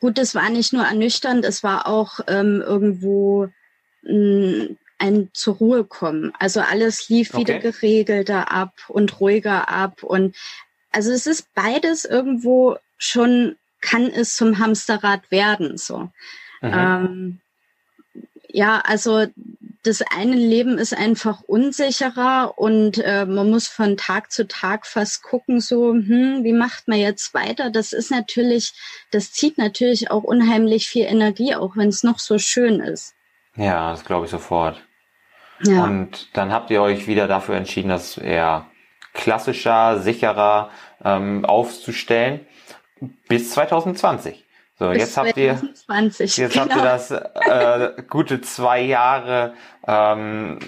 [0.00, 3.48] gut, es war nicht nur ernüchternd, es war auch ähm, irgendwo
[4.02, 6.32] mh, hm, ein zur Ruhe kommen.
[6.38, 7.40] Also alles lief okay.
[7.40, 10.02] wieder geregelter ab und ruhiger ab.
[10.02, 10.36] Und
[10.90, 15.76] also es ist beides irgendwo schon, kann es zum Hamsterrad werden.
[15.76, 16.10] So.
[16.62, 16.72] Mhm.
[16.72, 17.40] Ähm,
[18.48, 19.26] ja, also
[19.86, 25.22] das eine Leben ist einfach unsicherer und äh, man muss von Tag zu Tag fast
[25.22, 27.70] gucken, so, hm, wie macht man jetzt weiter?
[27.70, 28.72] Das ist natürlich,
[29.10, 33.14] das zieht natürlich auch unheimlich viel Energie, auch wenn es noch so schön ist.
[33.54, 34.82] Ja, das glaube ich sofort.
[35.62, 35.84] Ja.
[35.84, 38.66] Und dann habt ihr euch wieder dafür entschieden, das eher
[39.14, 40.70] klassischer, sicherer
[41.04, 42.46] ähm, aufzustellen
[43.28, 44.45] bis 2020.
[44.78, 45.58] So, Bis jetzt habt ihr,
[46.08, 46.60] jetzt genau.
[46.60, 49.54] habt ihr das äh, gute zwei Jahre
[49.86, 50.58] ähm,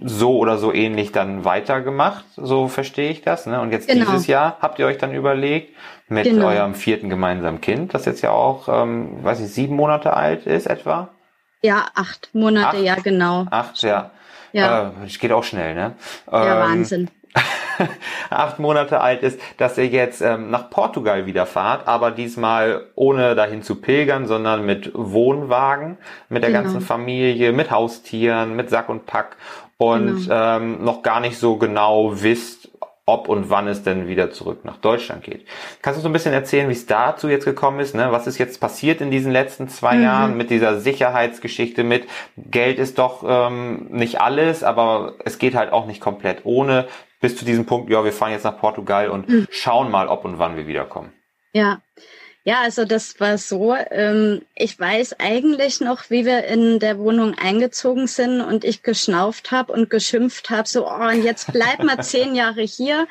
[0.00, 3.46] so oder so ähnlich dann weitergemacht, so verstehe ich das.
[3.46, 3.60] Ne?
[3.60, 4.04] Und jetzt genau.
[4.04, 5.74] dieses Jahr habt ihr euch dann überlegt,
[6.08, 6.46] mit genau.
[6.46, 10.66] eurem vierten gemeinsamen Kind, das jetzt ja auch, ähm, weiß ich, sieben Monate alt ist
[10.66, 11.08] etwa?
[11.60, 13.46] Ja, acht Monate, acht, ja, genau.
[13.50, 14.10] Acht, ja.
[14.52, 14.92] Ja.
[15.04, 15.94] Äh, geht auch schnell, ne?
[16.30, 17.10] Ja, ähm, Wahnsinn.
[18.30, 23.34] acht Monate alt ist, dass ihr jetzt ähm, nach Portugal wieder fahrt, aber diesmal ohne
[23.34, 26.62] dahin zu pilgern, sondern mit Wohnwagen, mit der genau.
[26.62, 29.36] ganzen Familie, mit Haustieren, mit Sack und Pack
[29.76, 30.56] und genau.
[30.56, 32.68] ähm, noch gar nicht so genau wisst,
[33.08, 35.46] ob und wann es denn wieder zurück nach Deutschland geht.
[35.80, 37.94] Kannst du so ein bisschen erzählen, wie es dazu jetzt gekommen ist?
[37.94, 38.12] Ne?
[38.12, 40.02] Was ist jetzt passiert in diesen letzten zwei mhm.
[40.02, 45.72] Jahren mit dieser Sicherheitsgeschichte mit Geld ist doch ähm, nicht alles, aber es geht halt
[45.72, 46.86] auch nicht komplett ohne
[47.20, 49.46] bis zu diesem Punkt, ja, wir fahren jetzt nach Portugal und mhm.
[49.50, 51.12] schauen mal, ob und wann wir wiederkommen.
[51.52, 51.80] Ja.
[52.44, 53.74] Ja, also das war so.
[53.90, 59.50] Ähm, ich weiß eigentlich noch, wie wir in der Wohnung eingezogen sind und ich geschnauft
[59.50, 63.06] habe und geschimpft habe, so, oh, und jetzt bleibt mal zehn Jahre hier.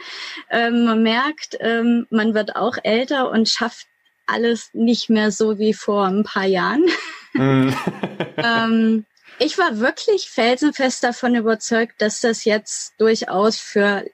[0.49, 3.85] Ähm, man merkt, ähm, man wird auch älter und schafft
[4.25, 6.85] alles nicht mehr so wie vor ein paar Jahren.
[7.33, 7.69] Mm.
[8.37, 9.05] ähm,
[9.39, 14.05] ich war wirklich felsenfest davon überzeugt, dass das jetzt durchaus für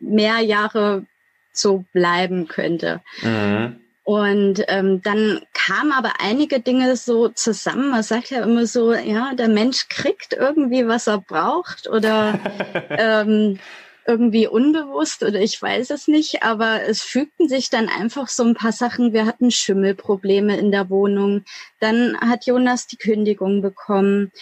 [0.00, 1.06] mehr Jahre
[1.52, 3.00] so bleiben könnte.
[3.22, 3.80] Mhm.
[4.04, 7.90] Und ähm, dann kamen aber einige Dinge so zusammen.
[7.90, 12.38] Man sagt ja immer so, ja, der Mensch kriegt irgendwie, was er braucht oder
[12.90, 13.58] ähm,
[14.06, 18.54] irgendwie unbewusst oder ich weiß es nicht, aber es fügten sich dann einfach so ein
[18.54, 19.12] paar Sachen.
[19.12, 21.44] Wir hatten Schimmelprobleme in der Wohnung.
[21.78, 24.32] Dann hat Jonas die Kündigung bekommen.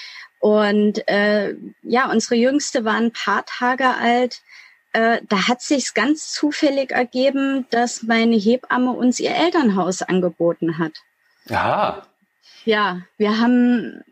[0.40, 4.40] Und äh, ja, unsere Jüngste war ein paar Tage alt.
[4.92, 10.92] Äh, da hat sich's ganz zufällig ergeben, dass meine Hebamme uns ihr Elternhaus angeboten hat.
[11.51, 12.07] Aha.
[12.64, 14.05] ja, wir haben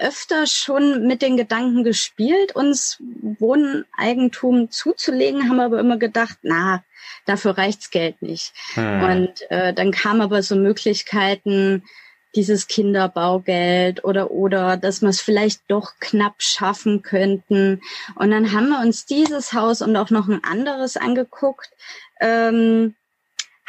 [0.00, 2.98] öfter schon mit den Gedanken gespielt, uns
[3.38, 6.82] Wohneigentum zuzulegen, haben aber immer gedacht, na,
[7.26, 8.52] dafür reicht's Geld nicht.
[8.74, 9.02] Hm.
[9.02, 11.84] Und äh, dann kamen aber so Möglichkeiten,
[12.36, 17.80] dieses Kinderbaugeld oder oder dass wir es vielleicht doch knapp schaffen könnten.
[18.14, 21.70] Und dann haben wir uns dieses Haus und auch noch ein anderes angeguckt.
[22.20, 22.94] Ähm,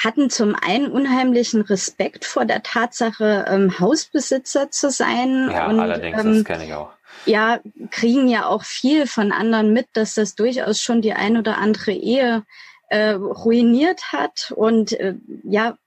[0.03, 5.49] hatten zum einen unheimlichen Respekt vor der Tatsache, ähm, Hausbesitzer zu sein.
[5.51, 6.91] Ja, und, allerdings, ähm, das kenne ich auch.
[7.25, 7.59] Ja,
[7.91, 11.91] kriegen ja auch viel von anderen mit, dass das durchaus schon die ein oder andere
[11.91, 12.43] Ehe
[12.89, 14.53] äh, ruiniert hat.
[14.55, 15.77] Und äh, ja,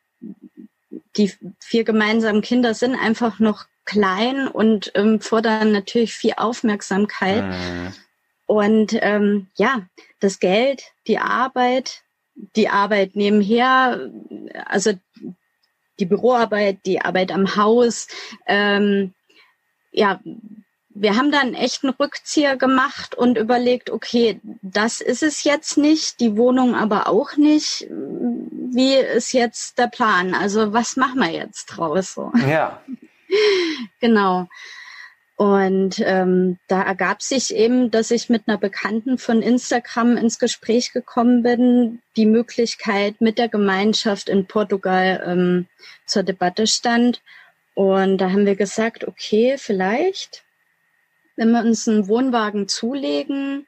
[1.16, 7.44] die vier gemeinsamen Kinder sind einfach noch klein und ähm, fordern natürlich viel Aufmerksamkeit.
[7.44, 7.92] Mhm.
[8.46, 9.82] Und ähm, ja,
[10.20, 12.03] das Geld, die Arbeit,
[12.34, 14.10] die Arbeit nebenher,
[14.66, 14.92] also
[15.98, 18.08] die Büroarbeit, die Arbeit am Haus.
[18.46, 19.14] Ähm,
[19.92, 20.20] ja,
[20.90, 26.20] wir haben dann echt einen Rückzieher gemacht und überlegt, okay, das ist es jetzt nicht,
[26.20, 27.86] die Wohnung aber auch nicht.
[27.90, 30.34] Wie ist jetzt der Plan?
[30.34, 32.14] Also was machen wir jetzt draus?
[32.14, 32.32] So?
[32.48, 32.80] Ja.
[34.00, 34.48] genau.
[35.36, 40.92] Und ähm, da ergab sich eben, dass ich mit einer Bekannten von Instagram ins Gespräch
[40.92, 45.66] gekommen bin, die Möglichkeit mit der Gemeinschaft in Portugal ähm,
[46.06, 47.20] zur Debatte stand.
[47.74, 50.44] Und da haben wir gesagt, okay, vielleicht,
[51.34, 53.66] wenn wir uns einen Wohnwagen zulegen,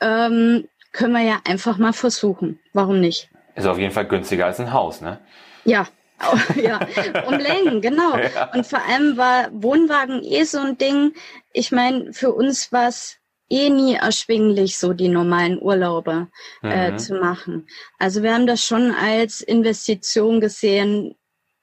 [0.00, 2.60] ähm, können wir ja einfach mal versuchen.
[2.72, 3.28] Warum nicht?
[3.54, 5.20] Ist auf jeden Fall günstiger als ein Haus, ne?
[5.64, 5.86] Ja,
[6.56, 6.80] ja,
[7.26, 8.16] um Längen, genau.
[8.16, 8.52] Ja.
[8.52, 11.14] Und vor allem war Wohnwagen eh so ein Ding.
[11.52, 16.28] Ich meine, für uns war es eh nie erschwinglich, so die normalen Urlaube
[16.62, 16.98] äh, mhm.
[16.98, 17.66] zu machen.
[17.98, 21.14] Also wir haben das schon als Investition gesehen,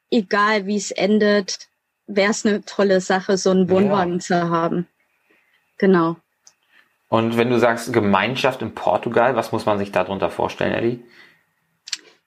[0.09, 1.67] egal wie es endet,
[2.07, 4.19] wäre es eine tolle Sache, so einen Wohnwagen ja.
[4.19, 4.87] zu haben.
[5.77, 6.15] Genau.
[7.09, 11.03] Und wenn du sagst Gemeinschaft in Portugal, was muss man sich darunter vorstellen, Eddie?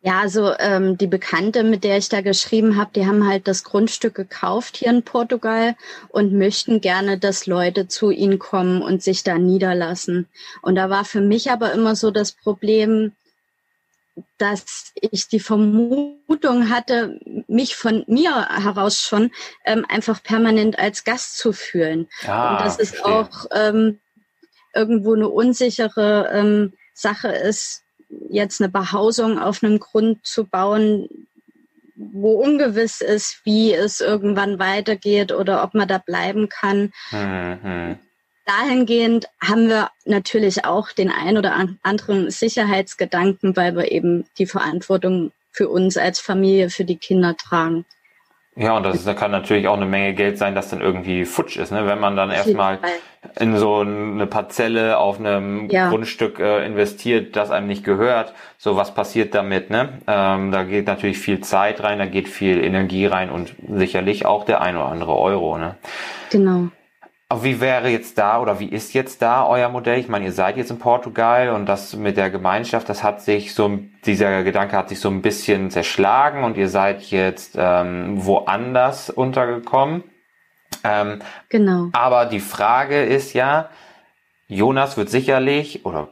[0.01, 3.65] Ja, also ähm, die Bekannte, mit der ich da geschrieben habe, die haben halt das
[3.65, 5.75] Grundstück gekauft hier in Portugal
[6.09, 10.29] und möchten gerne, dass Leute zu ihnen kommen und sich da niederlassen.
[10.63, 13.13] Und da war für mich aber immer so das Problem,
[14.39, 19.33] dass ich die Vermutung hatte, mich von mir heraus schon
[19.65, 22.09] ähm, einfach permanent als Gast zu fühlen.
[22.25, 23.99] Ah, und dass es auch ähm,
[24.75, 27.83] irgendwo eine unsichere ähm, Sache ist,
[28.31, 31.09] jetzt eine Behausung auf einem Grund zu bauen,
[31.95, 36.93] wo ungewiss ist, wie es irgendwann weitergeht oder ob man da bleiben kann.
[37.11, 37.99] Mhm.
[38.47, 45.33] Dahingehend haben wir natürlich auch den ein oder anderen Sicherheitsgedanken, weil wir eben die Verantwortung
[45.53, 47.85] für uns als Familie, für die Kinder tragen.
[48.59, 51.57] Ja, und das, das kann natürlich auch eine Menge Geld sein, das dann irgendwie futsch
[51.57, 51.87] ist, ne?
[51.87, 52.81] wenn man dann erstmal
[53.39, 55.91] in so eine Parzelle auf einem ja.
[55.91, 58.35] Grundstück äh, investiert, das einem nicht gehört.
[58.59, 59.71] So was passiert damit?
[59.71, 60.01] Ne?
[60.09, 64.45] Ähm, da geht natürlich viel Zeit rein, da geht viel Energie rein und sicherlich auch
[64.45, 65.57] der ein oder andere Euro.
[65.57, 65.77] Ne?
[66.31, 66.69] Genau.
[67.31, 69.99] Aber wie wäre jetzt da oder wie ist jetzt da euer Modell?
[69.99, 73.53] Ich meine, ihr seid jetzt in Portugal und das mit der Gemeinschaft, das hat sich
[73.53, 79.11] so, dieser Gedanke hat sich so ein bisschen zerschlagen und ihr seid jetzt ähm, woanders
[79.11, 80.05] untergekommen.
[80.85, 81.19] Ähm,
[81.51, 81.91] genau.
[81.93, 83.69] Aber die Frage ist ja,
[84.47, 86.09] Jonas wird sicherlich, oder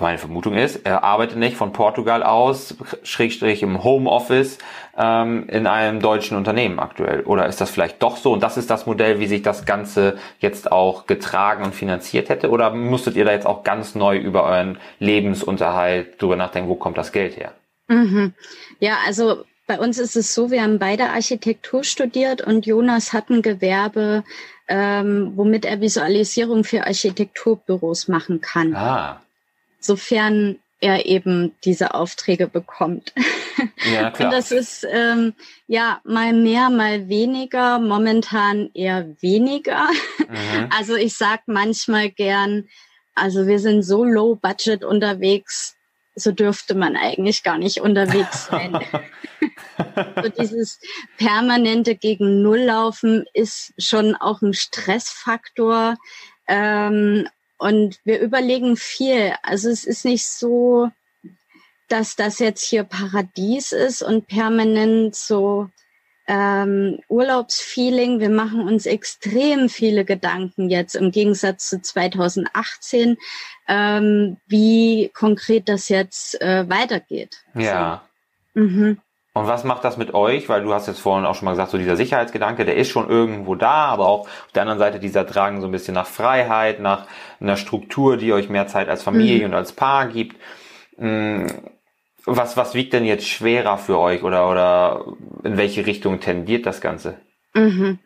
[0.00, 4.58] meine Vermutung ist, er arbeitet nicht von Portugal aus, Schrägstrich im Homeoffice
[4.96, 7.22] ähm, in einem deutschen Unternehmen aktuell.
[7.22, 8.32] Oder ist das vielleicht doch so?
[8.32, 12.50] Und das ist das Modell, wie sich das Ganze jetzt auch getragen und finanziert hätte?
[12.50, 16.98] Oder musstet ihr da jetzt auch ganz neu über euren Lebensunterhalt drüber nachdenken, wo kommt
[16.98, 17.52] das Geld her?
[17.88, 18.34] Mhm.
[18.78, 23.30] Ja, also bei uns ist es so, wir haben beide Architektur studiert und Jonas hat
[23.30, 24.24] ein Gewerbe,
[24.68, 28.74] ähm, womit er Visualisierung für Architekturbüros machen kann.
[28.74, 29.20] Ah
[29.80, 33.12] sofern er eben diese Aufträge bekommt.
[33.90, 34.28] Ja, klar.
[34.28, 35.34] Und das ist ähm,
[35.66, 39.88] ja mal mehr, mal weniger, momentan eher weniger.
[40.18, 40.68] Mhm.
[40.76, 42.68] Also ich sag manchmal gern,
[43.14, 45.76] also wir sind so low budget unterwegs,
[46.14, 48.78] so dürfte man eigentlich gar nicht unterwegs sein.
[50.22, 50.78] so dieses
[51.16, 55.96] permanente gegen Null laufen ist schon auch ein Stressfaktor.
[56.48, 57.28] Ähm,
[57.60, 59.34] und wir überlegen viel.
[59.42, 60.90] Also es ist nicht so,
[61.88, 65.68] dass das jetzt hier Paradies ist und permanent so
[66.26, 68.18] ähm, Urlaubsfeeling.
[68.18, 73.18] Wir machen uns extrem viele Gedanken jetzt im Gegensatz zu 2018,
[73.68, 77.44] ähm, wie konkret das jetzt äh, weitergeht.
[77.54, 78.04] Ja.
[78.54, 78.60] So.
[78.62, 79.00] Mhm.
[79.32, 80.48] Und was macht das mit euch?
[80.48, 83.08] Weil du hast jetzt vorhin auch schon mal gesagt, so dieser Sicherheitsgedanke, der ist schon
[83.08, 86.80] irgendwo da, aber auch auf der anderen Seite dieser Drang so ein bisschen nach Freiheit,
[86.80, 87.06] nach
[87.40, 89.44] einer Struktur, die euch mehr Zeit als Familie mhm.
[89.46, 90.36] und als Paar gibt.
[90.96, 91.46] Mm,
[92.26, 95.04] was, was wiegt denn jetzt schwerer für euch oder, oder
[95.44, 97.20] in welche Richtung tendiert das Ganze?
[97.54, 97.98] Mhm.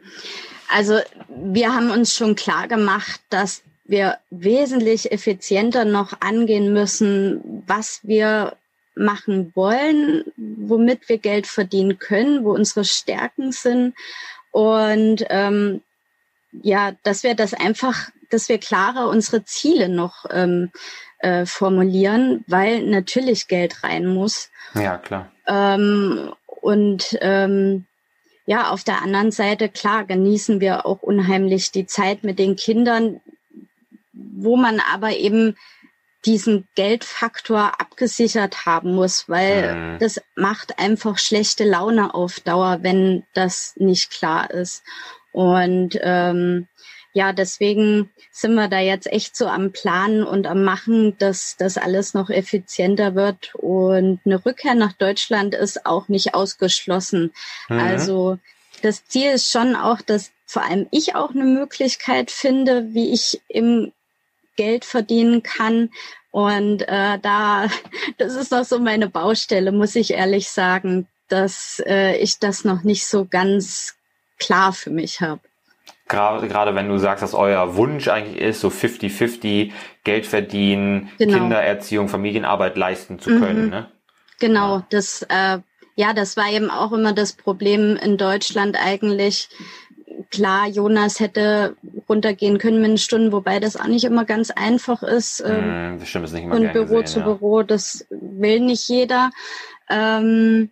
[0.68, 8.00] Also wir haben uns schon klar gemacht, dass wir wesentlich effizienter noch angehen müssen, was
[8.02, 8.56] wir
[8.94, 13.94] machen wollen, womit wir Geld verdienen können, wo unsere Stärken sind.
[14.50, 15.82] Und ähm,
[16.62, 20.70] ja, dass wir das einfach, dass wir klarer unsere Ziele noch ähm,
[21.18, 24.50] äh, formulieren, weil natürlich Geld rein muss.
[24.74, 25.30] Ja, klar.
[25.46, 27.86] Ähm, und ähm,
[28.46, 33.20] ja, auf der anderen Seite, klar, genießen wir auch unheimlich die Zeit mit den Kindern,
[34.12, 35.56] wo man aber eben
[36.24, 39.98] diesen Geldfaktor abgesichert haben muss, weil mhm.
[39.98, 44.82] das macht einfach schlechte Laune auf Dauer, wenn das nicht klar ist.
[45.32, 46.68] Und ähm,
[47.12, 51.78] ja, deswegen sind wir da jetzt echt so am Planen und am Machen, dass das
[51.78, 53.54] alles noch effizienter wird.
[53.54, 57.32] Und eine Rückkehr nach Deutschland ist auch nicht ausgeschlossen.
[57.68, 57.78] Mhm.
[57.78, 58.38] Also
[58.82, 63.40] das Ziel ist schon auch, dass vor allem ich auch eine Möglichkeit finde, wie ich
[63.48, 63.92] im
[64.56, 65.90] Geld verdienen kann.
[66.30, 67.68] Und äh, da,
[68.18, 72.82] das ist noch so meine Baustelle, muss ich ehrlich sagen, dass äh, ich das noch
[72.82, 73.94] nicht so ganz
[74.38, 75.40] klar für mich habe.
[76.06, 79.72] Gerade, gerade wenn du sagst, dass euer Wunsch eigentlich ist, so 50-50
[80.04, 81.38] Geld verdienen, genau.
[81.38, 83.64] Kindererziehung, Familienarbeit leisten zu können.
[83.64, 83.70] Mhm.
[83.70, 83.90] Ne?
[84.38, 85.60] Genau, das äh,
[85.96, 89.48] ja, das war eben auch immer das Problem in Deutschland eigentlich,
[90.30, 91.76] klar, Jonas hätte
[92.08, 95.42] runtergehen können mit Stunden, wobei das auch nicht immer ganz einfach ist.
[95.46, 97.24] Mm, das stimmt, ist nicht immer Von Büro gesehen, zu ja.
[97.24, 99.30] Büro, das will nicht jeder.
[99.90, 100.70] Ähm,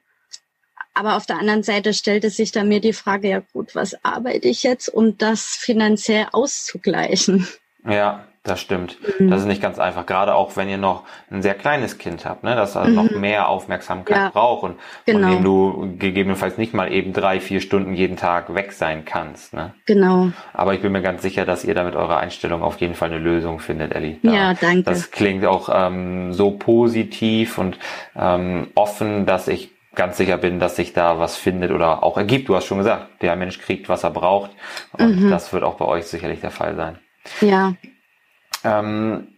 [0.95, 4.49] aber auf der anderen Seite stellte sich da mir die Frage, ja gut, was arbeite
[4.49, 7.47] ich jetzt, um das finanziell auszugleichen?
[7.85, 8.99] Ja, das stimmt.
[9.21, 9.31] Mhm.
[9.31, 10.05] Das ist nicht ganz einfach.
[10.05, 12.97] Gerade auch wenn ihr noch ein sehr kleines Kind habt, ne, das also mhm.
[12.97, 14.31] noch mehr Aufmerksamkeit ja.
[14.31, 15.29] braucht und genau.
[15.29, 19.55] von dem du gegebenenfalls nicht mal eben drei, vier Stunden jeden Tag weg sein kannst.
[19.55, 19.75] Ne?
[19.87, 20.33] Genau.
[20.53, 23.11] Aber ich bin mir ganz sicher, dass ihr da mit eurer Einstellung auf jeden Fall
[23.11, 24.19] eine Lösung findet, Ellie.
[24.25, 24.83] Da, ja, danke.
[24.83, 27.79] Das klingt auch ähm, so positiv und
[28.17, 32.49] ähm, offen, dass ich ganz sicher bin, dass sich da was findet oder auch ergibt.
[32.49, 34.51] Du hast schon gesagt, der Mensch kriegt, was er braucht.
[34.93, 35.31] Und mhm.
[35.31, 36.99] das wird auch bei euch sicherlich der Fall sein.
[37.41, 37.75] Ja.
[38.65, 39.29] Ähm,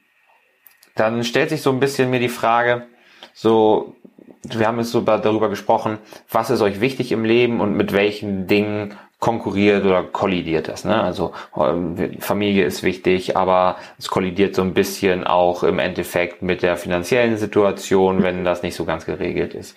[0.94, 2.86] dann stellt sich so ein bisschen mir die Frage,
[3.32, 3.96] so,
[4.44, 5.98] wir haben jetzt so darüber gesprochen,
[6.30, 10.84] was ist euch wichtig im Leben und mit welchen Dingen konkurriert oder kollidiert das.
[10.84, 11.02] Ne?
[11.02, 16.62] Also ähm, Familie ist wichtig, aber es kollidiert so ein bisschen auch im Endeffekt mit
[16.62, 19.76] der finanziellen Situation, wenn das nicht so ganz geregelt ist.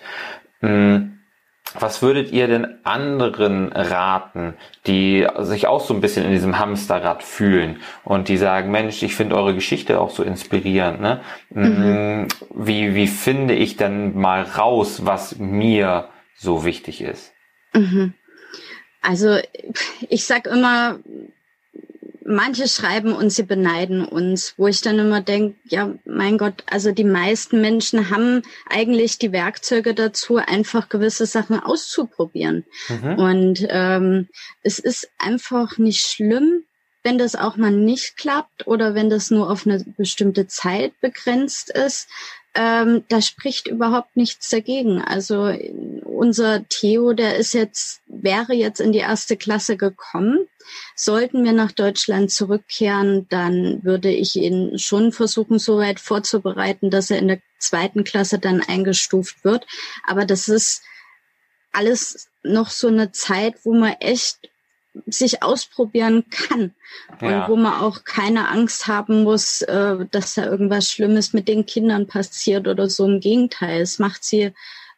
[0.60, 1.17] Hm
[1.74, 4.54] was würdet ihr denn anderen raten,
[4.86, 9.14] die sich auch so ein bisschen in diesem Hamsterrad fühlen und die sagen, Mensch, ich
[9.14, 11.00] finde eure Geschichte auch so inspirierend.
[11.00, 11.20] Ne?
[11.50, 12.28] Mhm.
[12.54, 17.32] Wie, wie finde ich denn mal raus, was mir so wichtig ist?
[17.74, 18.14] Mhm.
[19.02, 19.38] Also
[20.08, 20.98] ich sag immer,
[22.28, 26.92] manche schreiben und sie beneiden uns, wo ich dann immer denke, ja, mein Gott, also
[26.92, 32.64] die meisten Menschen haben eigentlich die Werkzeuge dazu, einfach gewisse Sachen auszuprobieren.
[32.88, 33.14] Mhm.
[33.14, 34.28] Und ähm,
[34.62, 36.64] es ist einfach nicht schlimm,
[37.02, 41.70] wenn das auch mal nicht klappt oder wenn das nur auf eine bestimmte Zeit begrenzt
[41.70, 42.08] ist.
[42.60, 45.00] Ähm, da spricht überhaupt nichts dagegen.
[45.00, 45.54] Also
[46.04, 50.48] unser Theo, der ist jetzt, wäre jetzt in die erste Klasse gekommen
[50.94, 57.10] Sollten wir nach Deutschland zurückkehren, dann würde ich ihn schon versuchen, so weit vorzubereiten, dass
[57.10, 59.66] er in der zweiten Klasse dann eingestuft wird.
[60.06, 60.82] Aber das ist
[61.72, 64.47] alles noch so eine Zeit, wo man echt
[65.06, 66.74] sich ausprobieren kann
[67.20, 67.44] ja.
[67.44, 71.66] und wo man auch keine Angst haben muss, äh, dass da irgendwas Schlimmes mit den
[71.66, 73.06] Kindern passiert oder so.
[73.06, 74.52] Im Gegenteil, es macht sie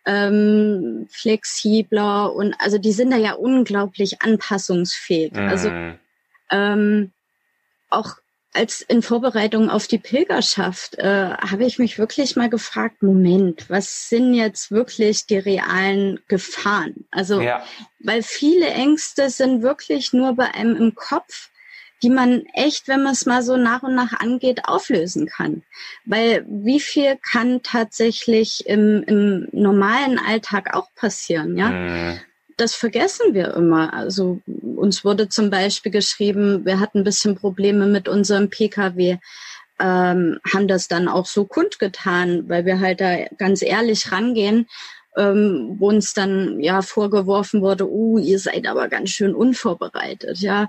[0.07, 5.33] ähm, flexibler und also die sind da ja unglaublich anpassungsfähig.
[5.33, 5.49] Mhm.
[5.49, 5.71] Also
[6.51, 7.13] ähm,
[7.91, 8.17] auch
[8.53, 14.09] als in Vorbereitung auf die Pilgerschaft äh, habe ich mich wirklich mal gefragt, Moment, was
[14.09, 17.07] sind jetzt wirklich die realen Gefahren?
[17.11, 17.62] Also, ja.
[18.01, 21.51] weil viele Ängste sind wirklich nur bei einem im Kopf
[22.03, 25.62] die man echt, wenn man es mal so nach und nach angeht, auflösen kann.
[26.05, 31.68] Weil wie viel kann tatsächlich im, im normalen Alltag auch passieren, ja?
[31.68, 32.20] Mhm.
[32.61, 33.95] Das vergessen wir immer.
[33.95, 34.41] Also
[34.77, 39.17] uns wurde zum Beispiel geschrieben, wir hatten ein bisschen Probleme mit unserem Pkw.
[39.79, 44.67] Ähm, haben das dann auch so kundgetan, weil wir halt da ganz ehrlich rangehen
[45.17, 50.69] ähm, wo uns dann ja vorgeworfen wurde, uh, ihr seid aber ganz schön unvorbereitet, ja.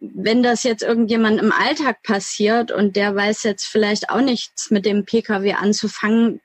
[0.00, 4.84] Wenn das jetzt irgendjemand im Alltag passiert und der weiß jetzt vielleicht auch nichts mit
[4.84, 6.40] dem Pkw anzufangen,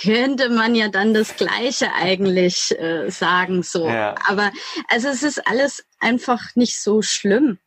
[0.00, 3.88] könnte man ja dann das Gleiche eigentlich äh, sagen, so.
[3.88, 4.14] Ja.
[4.28, 4.50] Aber
[4.88, 7.58] also es ist alles einfach nicht so schlimm,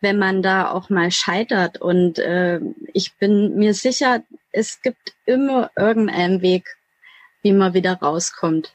[0.00, 1.80] wenn man da auch mal scheitert.
[1.80, 2.60] Und äh,
[2.92, 6.76] ich bin mir sicher, es gibt immer irgendeinen Weg,
[7.42, 8.74] wie man wieder rauskommt.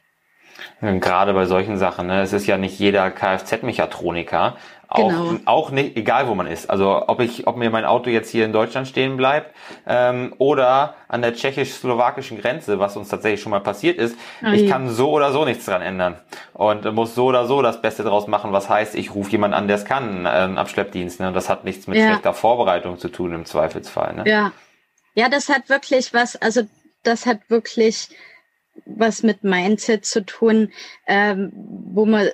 [0.81, 2.21] Gerade bei solchen Sachen, ne?
[2.21, 4.57] es ist ja nicht jeder Kfz-Mechatroniker,
[4.95, 5.35] genau.
[5.45, 6.69] auch nicht, egal wo man ist.
[6.69, 9.53] Also ob ich, ob mir mein Auto jetzt hier in Deutschland stehen bleibt
[9.85, 14.67] ähm, oder an der tschechisch-slowakischen Grenze, was uns tatsächlich schon mal passiert ist, oh ich
[14.67, 16.19] kann so oder so nichts dran ändern
[16.53, 18.51] und muss so oder so das Beste draus machen.
[18.51, 21.19] Was heißt, ich rufe jemand an, der es kann, äh, einen Abschleppdienst.
[21.19, 21.27] Ne?
[21.27, 22.07] Und das hat nichts mit ja.
[22.07, 24.15] schlechter Vorbereitung zu tun im Zweifelsfall.
[24.15, 24.23] Ne?
[24.25, 24.51] Ja,
[25.13, 26.35] ja, das hat wirklich was.
[26.35, 26.61] Also
[27.03, 28.09] das hat wirklich
[28.85, 30.71] was mit Mindset zu tun,
[31.05, 32.29] ähm, wo man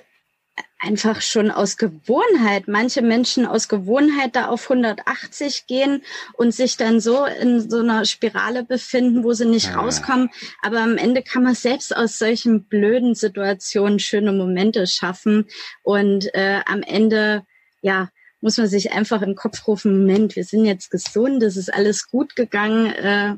[0.78, 6.02] einfach schon aus Gewohnheit, manche Menschen aus Gewohnheit da auf 180 gehen
[6.34, 9.76] und sich dann so in so einer Spirale befinden, wo sie nicht ja.
[9.76, 10.30] rauskommen.
[10.62, 15.46] Aber am Ende kann man selbst aus solchen blöden Situationen schöne Momente schaffen.
[15.82, 17.44] Und äh, am Ende,
[17.80, 18.10] ja,
[18.40, 22.08] muss man sich einfach im Kopf rufen, Moment, wir sind jetzt gesund, es ist alles
[22.08, 23.36] gut gegangen, äh,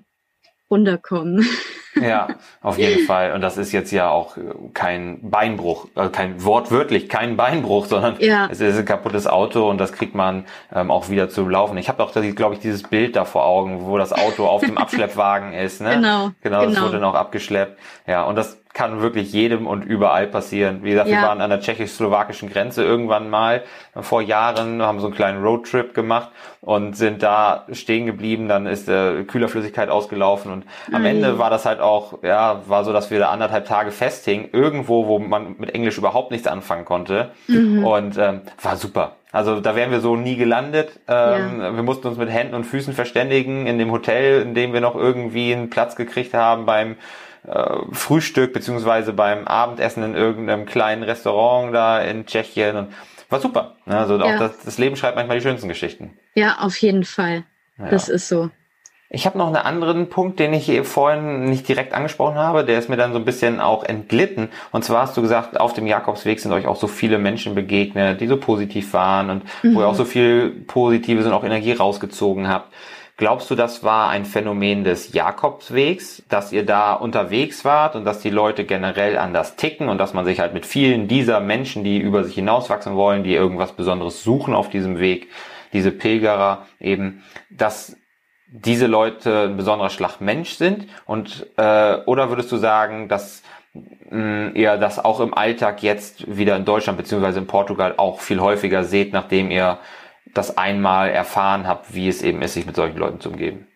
[0.71, 1.47] runterkommen.
[2.01, 2.29] Ja,
[2.63, 3.33] auf jeden Fall.
[3.33, 4.37] Und das ist jetzt ja auch
[4.73, 8.49] kein Beinbruch, also kein wortwörtlich kein Beinbruch, sondern ja.
[8.51, 11.77] es ist ein kaputtes Auto und das kriegt man ähm, auch wieder zu laufen.
[11.79, 14.79] Ich habe auch, glaube ich, dieses Bild da vor Augen, wo das Auto auf dem
[14.79, 15.81] Abschleppwagen ist.
[15.81, 15.95] Ne?
[15.95, 16.31] Genau.
[16.41, 16.87] Genau, das genau.
[16.87, 17.79] wurde noch abgeschleppt.
[18.07, 20.81] Ja, und das kann wirklich jedem und überall passieren.
[20.83, 21.17] Wie gesagt, ja.
[21.17, 23.63] wir waren an der tschechisch-slowakischen Grenze irgendwann mal
[24.01, 28.49] vor Jahren, haben so einen kleinen Roadtrip gemacht und sind da stehen geblieben.
[28.49, 31.07] Dann ist äh, Kühlerflüssigkeit ausgelaufen und am mhm.
[31.07, 35.07] Ende war das halt auch, ja, war so, dass wir da anderthalb Tage festhingen, irgendwo,
[35.07, 37.31] wo man mit Englisch überhaupt nichts anfangen konnte.
[37.47, 37.85] Mhm.
[37.85, 39.17] Und ähm, war super.
[39.31, 41.01] Also da wären wir so nie gelandet.
[41.07, 41.75] Ähm, ja.
[41.75, 44.95] Wir mussten uns mit Händen und Füßen verständigen in dem Hotel, in dem wir noch
[44.95, 46.97] irgendwie einen Platz gekriegt haben beim
[47.47, 52.89] äh, Frühstück beziehungsweise beim Abendessen in irgendeinem kleinen Restaurant da in Tschechien und
[53.29, 53.77] war super.
[53.87, 56.17] Also auch das, das, Leben schreibt manchmal die schönsten Geschichten.
[56.35, 57.45] Ja, auf jeden Fall.
[57.79, 57.91] Ja.
[57.91, 58.51] Das ist so.
[59.11, 62.91] Ich habe noch einen anderen Punkt, den ich vorhin nicht direkt angesprochen habe, der ist
[62.91, 64.51] mir dann so ein bisschen auch entglitten.
[64.71, 68.21] Und zwar hast du gesagt, auf dem Jakobsweg sind euch auch so viele Menschen begegnet,
[68.21, 69.75] die so positiv waren und mhm.
[69.75, 72.71] wo ihr auch so viel Positives und auch Energie rausgezogen habt.
[73.19, 78.21] Glaubst du, das war ein Phänomen des Jakobswegs, dass ihr da unterwegs wart und dass
[78.21, 81.99] die Leute generell anders ticken und dass man sich halt mit vielen dieser Menschen, die
[81.99, 85.31] über sich hinauswachsen wollen, die irgendwas Besonderes suchen auf diesem Weg,
[85.73, 87.97] diese Pilgerer eben, dass
[88.47, 90.87] diese Leute ein besonderer Schlag Mensch sind?
[91.05, 93.43] Und äh, oder würdest du sagen, dass
[94.11, 98.39] mh, ihr das auch im Alltag jetzt wieder in Deutschland beziehungsweise in Portugal auch viel
[98.39, 99.79] häufiger seht, nachdem ihr
[100.35, 103.67] das einmal erfahren habt, wie es eben ist, sich mit solchen Leuten zu umgeben?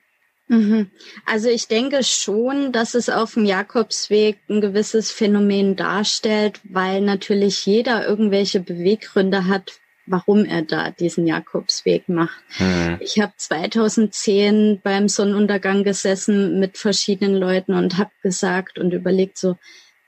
[0.49, 0.91] Mhm.
[1.25, 7.65] Also ich denke schon, dass es auf dem Jakobsweg ein gewisses Phänomen darstellt, weil natürlich
[7.65, 9.73] jeder irgendwelche Beweggründe hat,
[10.07, 12.43] warum er da diesen Jakobsweg macht.
[12.59, 12.99] Mhm.
[13.01, 19.57] Ich habe 2010 beim Sonnenuntergang gesessen mit verschiedenen Leuten und habe gesagt und überlegt so,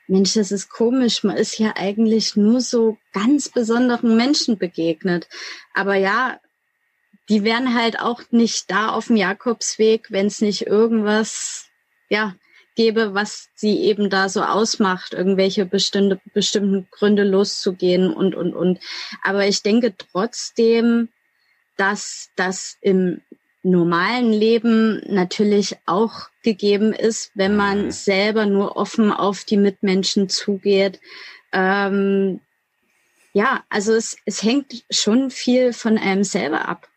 [0.07, 1.25] Mensch, das ist komisch.
[1.25, 5.29] Man ist ja eigentlich nur so ganz besonderen Menschen begegnet.
[5.73, 6.39] Aber ja,
[7.29, 11.69] die wären halt auch nicht da auf dem Jakobsweg, wenn es nicht irgendwas,
[12.09, 12.35] ja,
[12.77, 18.81] gäbe, was sie eben da so ausmacht, irgendwelche bestimmte, bestimmten Gründe loszugehen und, und, und.
[19.23, 21.09] Aber ich denke trotzdem,
[21.77, 23.21] dass das im
[23.65, 27.91] normalen Leben natürlich auch gegeben ist, wenn man mhm.
[27.91, 31.01] selber nur offen auf die Mitmenschen zugeht.
[31.53, 32.41] Ähm,
[33.33, 36.89] ja, also es, es hängt schon viel von einem selber ab.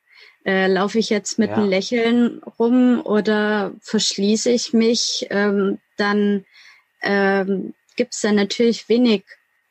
[0.46, 1.56] Äh, laufe ich jetzt mit ja.
[1.56, 6.46] einem Lächeln rum oder verschließe ich mich, ähm, dann
[7.02, 9.24] ähm, gibt es da natürlich wenig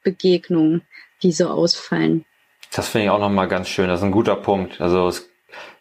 [0.03, 0.83] Begegnungen,
[1.23, 2.25] die so ausfallen.
[2.75, 3.89] Das finde ich auch nochmal ganz schön.
[3.89, 4.81] Das ist ein guter Punkt.
[4.81, 5.31] Also es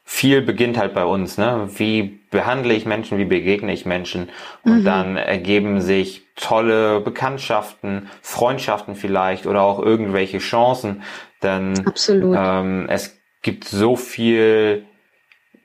[0.08, 1.68] viel beginnt halt bei uns, ne?
[1.76, 4.30] Wie behandle ich Menschen, wie begegne ich Menschen?
[4.64, 4.86] Und mhm.
[4.86, 11.02] dann ergeben sich tolle Bekanntschaften, Freundschaften vielleicht oder auch irgendwelche Chancen.
[11.42, 11.74] Denn
[12.08, 14.86] ähm, es gibt so viel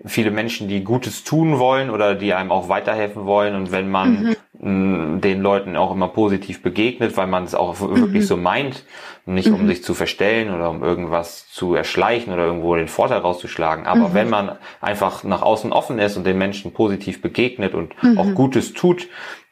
[0.04, 3.54] viele Menschen, die Gutes tun wollen oder die einem auch weiterhelfen wollen.
[3.54, 4.36] Und wenn man mhm.
[4.62, 7.96] Den Leuten auch immer positiv begegnet, weil man es auch mhm.
[7.96, 8.84] wirklich so meint,
[9.24, 9.68] nicht um mhm.
[9.68, 13.86] sich zu verstellen oder um irgendwas zu erschleichen oder irgendwo den Vorteil rauszuschlagen.
[13.86, 14.14] Aber mhm.
[14.14, 18.18] wenn man einfach nach außen offen ist und den Menschen positiv begegnet und mhm.
[18.18, 19.08] auch Gutes tut,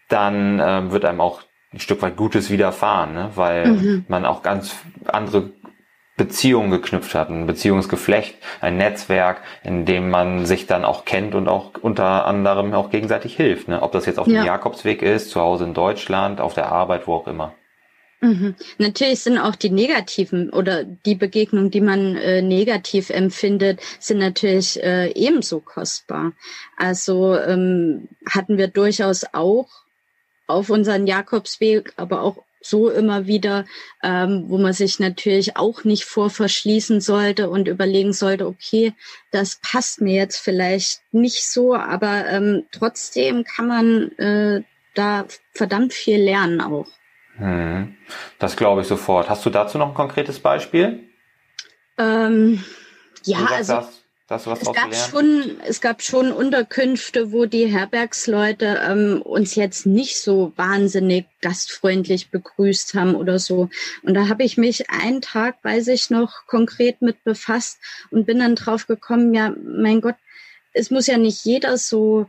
[0.09, 1.41] dann ähm, wird einem auch
[1.73, 3.31] ein Stück weit Gutes widerfahren, ne?
[3.35, 4.05] weil mhm.
[4.09, 5.51] man auch ganz andere
[6.19, 11.49] Beziehungen geknüpft hat, ein Beziehungsgeflecht, ein Netzwerk, in dem man sich dann auch kennt und
[11.49, 13.69] auch unter anderem auch gegenseitig hilft.
[13.69, 13.81] Ne?
[13.81, 14.43] Ob das jetzt auf ja.
[14.43, 17.55] dem Jakobsweg ist, zu Hause in Deutschland, auf der Arbeit, wo auch immer.
[18.21, 18.57] Mhm.
[18.79, 24.83] Natürlich sind auch die negativen oder die Begegnungen, die man äh, negativ empfindet, sind natürlich
[24.83, 26.33] äh, ebenso kostbar.
[26.77, 29.69] Also ähm, hatten wir durchaus auch
[30.49, 33.65] auf unseren Jakobsweg, aber auch so immer wieder,
[34.03, 38.93] ähm, wo man sich natürlich auch nicht vor verschließen sollte und überlegen sollte, okay,
[39.31, 44.63] das passt mir jetzt vielleicht nicht so, aber ähm, trotzdem kann man äh,
[44.95, 46.89] da verdammt viel lernen auch.
[47.37, 47.97] Hm.
[48.39, 49.29] Das glaube ich sofort.
[49.29, 51.09] Hast du dazu noch ein konkretes Beispiel?
[51.97, 52.65] Ähm,
[53.25, 53.98] ja, also das?
[54.29, 59.87] Das, was es gab schon, es gab schon Unterkünfte, wo die Herbergsleute ähm, uns jetzt
[59.87, 63.71] nicht so wahnsinnig gastfreundlich begrüßt haben oder so.
[64.03, 67.79] Und da habe ich mich einen Tag, weiß ich noch, konkret mit befasst
[68.11, 70.17] und bin dann drauf gekommen, ja, mein Gott,
[70.75, 72.29] es muss ja nicht jeder so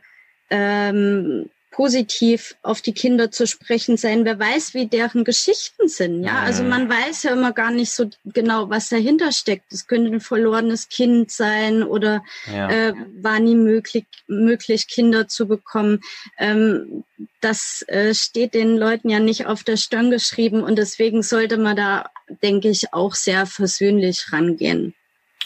[0.49, 4.25] ähm, positiv auf die Kinder zu sprechen sein.
[4.25, 6.23] Wer weiß, wie deren Geschichten sind.
[6.23, 9.71] Ja, also man weiß ja immer gar nicht so genau, was dahinter steckt.
[9.71, 12.69] Es könnte ein verlorenes Kind sein oder ja.
[12.69, 16.01] äh, war nie möglich, möglich, Kinder zu bekommen.
[16.37, 17.03] Ähm,
[17.41, 21.75] das äh, steht den Leuten ja nicht auf der Stirn geschrieben und deswegen sollte man
[21.75, 22.09] da,
[22.41, 24.95] denke ich, auch sehr versöhnlich rangehen.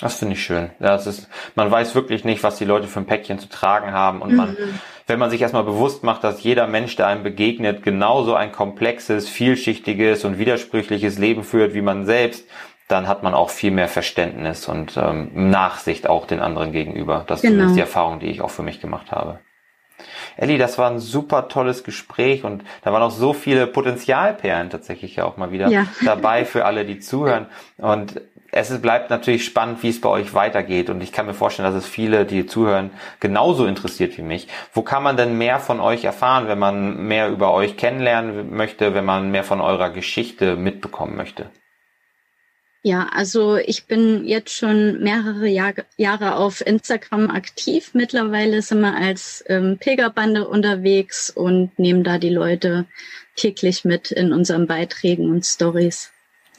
[0.01, 0.71] Das finde ich schön.
[0.79, 3.91] Ja, das ist, man weiß wirklich nicht, was die Leute für ein Päckchen zu tragen
[3.91, 7.23] haben und man mhm wenn man sich erstmal bewusst macht, dass jeder Mensch, der einem
[7.23, 12.47] begegnet, genauso ein komplexes, vielschichtiges und widersprüchliches Leben führt wie man selbst,
[12.87, 17.23] dann hat man auch viel mehr Verständnis und ähm, Nachsicht auch den anderen gegenüber.
[17.27, 17.65] Das genau.
[17.65, 19.39] ist die Erfahrung, die ich auch für mich gemacht habe.
[20.35, 25.15] Elli, das war ein super tolles Gespräch und da waren auch so viele Potenzialperlen tatsächlich
[25.15, 25.85] ja auch mal wieder ja.
[26.03, 27.47] dabei für alle, die zuhören.
[27.77, 28.19] Und
[28.53, 30.89] es bleibt natürlich spannend, wie es bei euch weitergeht.
[30.89, 34.47] Und ich kann mir vorstellen, dass es viele, die zuhören, genauso interessiert wie mich.
[34.73, 38.93] Wo kann man denn mehr von euch erfahren, wenn man mehr über euch kennenlernen möchte,
[38.93, 41.49] wenn man mehr von eurer Geschichte mitbekommen möchte?
[42.85, 47.91] Ja, also ich bin jetzt schon mehrere Jahr, Jahre auf Instagram aktiv.
[47.93, 52.85] Mittlerweile sind wir als ähm, Pilgerbande unterwegs und nehmen da die Leute
[53.37, 56.12] täglich mit in unseren Beiträgen und Stories.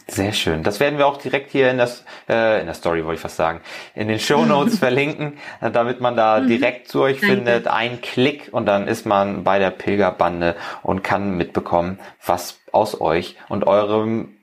[0.06, 0.62] Sehr schön.
[0.62, 3.36] Das werden wir auch direkt hier in, das, äh, in der Story, wollte ich fast
[3.36, 3.60] sagen,
[3.94, 6.48] in den Show Notes verlinken, damit man da mhm.
[6.48, 7.36] direkt zu euch Danke.
[7.36, 7.68] findet.
[7.68, 13.36] Ein Klick und dann ist man bei der Pilgerbande und kann mitbekommen, was aus euch
[13.48, 14.36] und eurem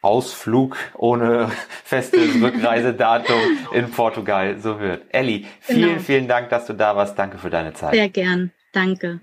[0.00, 1.50] Ausflug ohne
[1.84, 3.40] festes Rückreisedatum
[3.72, 5.02] in Portugal so wird.
[5.10, 6.00] Elli, vielen, genau.
[6.00, 7.18] vielen Dank, dass du da warst.
[7.18, 7.94] Danke für deine Zeit.
[7.94, 8.52] Sehr gern.
[8.72, 9.20] Danke.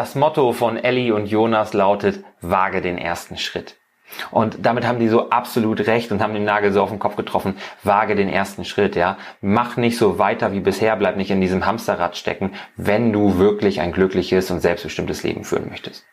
[0.00, 3.79] Das Motto von Ellie und Jonas lautet, wage den ersten Schritt.
[4.30, 7.16] Und damit haben die so absolut recht und haben den Nagel so auf den Kopf
[7.16, 7.56] getroffen.
[7.82, 9.16] Wage den ersten Schritt, ja.
[9.40, 13.80] Mach nicht so weiter wie bisher, bleib nicht in diesem Hamsterrad stecken, wenn du wirklich
[13.80, 16.04] ein glückliches und selbstbestimmtes Leben führen möchtest.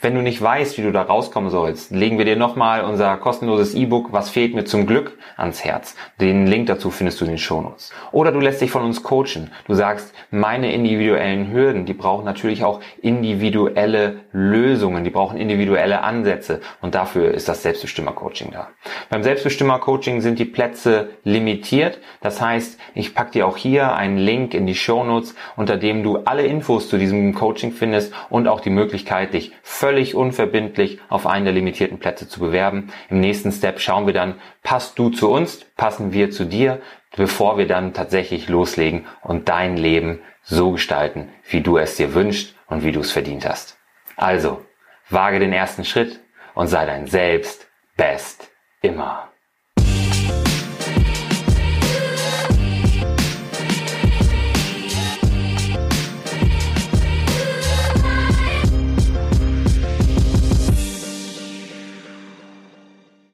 [0.00, 3.74] Wenn du nicht weißt, wie du da rauskommen sollst, legen wir dir nochmal unser kostenloses
[3.74, 5.94] E-Book Was fehlt mir zum Glück ans Herz.
[6.18, 7.92] Den Link dazu findest du in den Shownotes.
[8.10, 9.50] Oder du lässt dich von uns coachen.
[9.66, 16.60] Du sagst, meine individuellen Hürden, die brauchen natürlich auch individuelle Lösungen, die brauchen individuelle Ansätze
[16.80, 18.68] und dafür ist das Selbstbestimmer-Coaching da.
[19.08, 21.98] Beim Selbstbestimmer-Coaching sind die Plätze limitiert.
[22.20, 26.18] Das heißt, ich packe dir auch hier einen Link in die Shownotes, unter dem du
[26.18, 31.46] alle Infos zu diesem Coaching findest und auch die Möglichkeit, dich völlig unverbindlich auf einen
[31.46, 32.92] der limitierten Plätze zu bewerben.
[33.08, 36.82] Im nächsten Step schauen wir dann, passt du zu uns, passen wir zu dir,
[37.16, 42.54] bevor wir dann tatsächlich loslegen und dein Leben so gestalten, wie du es dir wünschst
[42.66, 43.78] und wie du es verdient hast.
[44.16, 44.60] Also,
[45.08, 46.20] wage den ersten Schritt
[46.60, 48.50] und sei dein Selbst best
[48.82, 49.29] immer.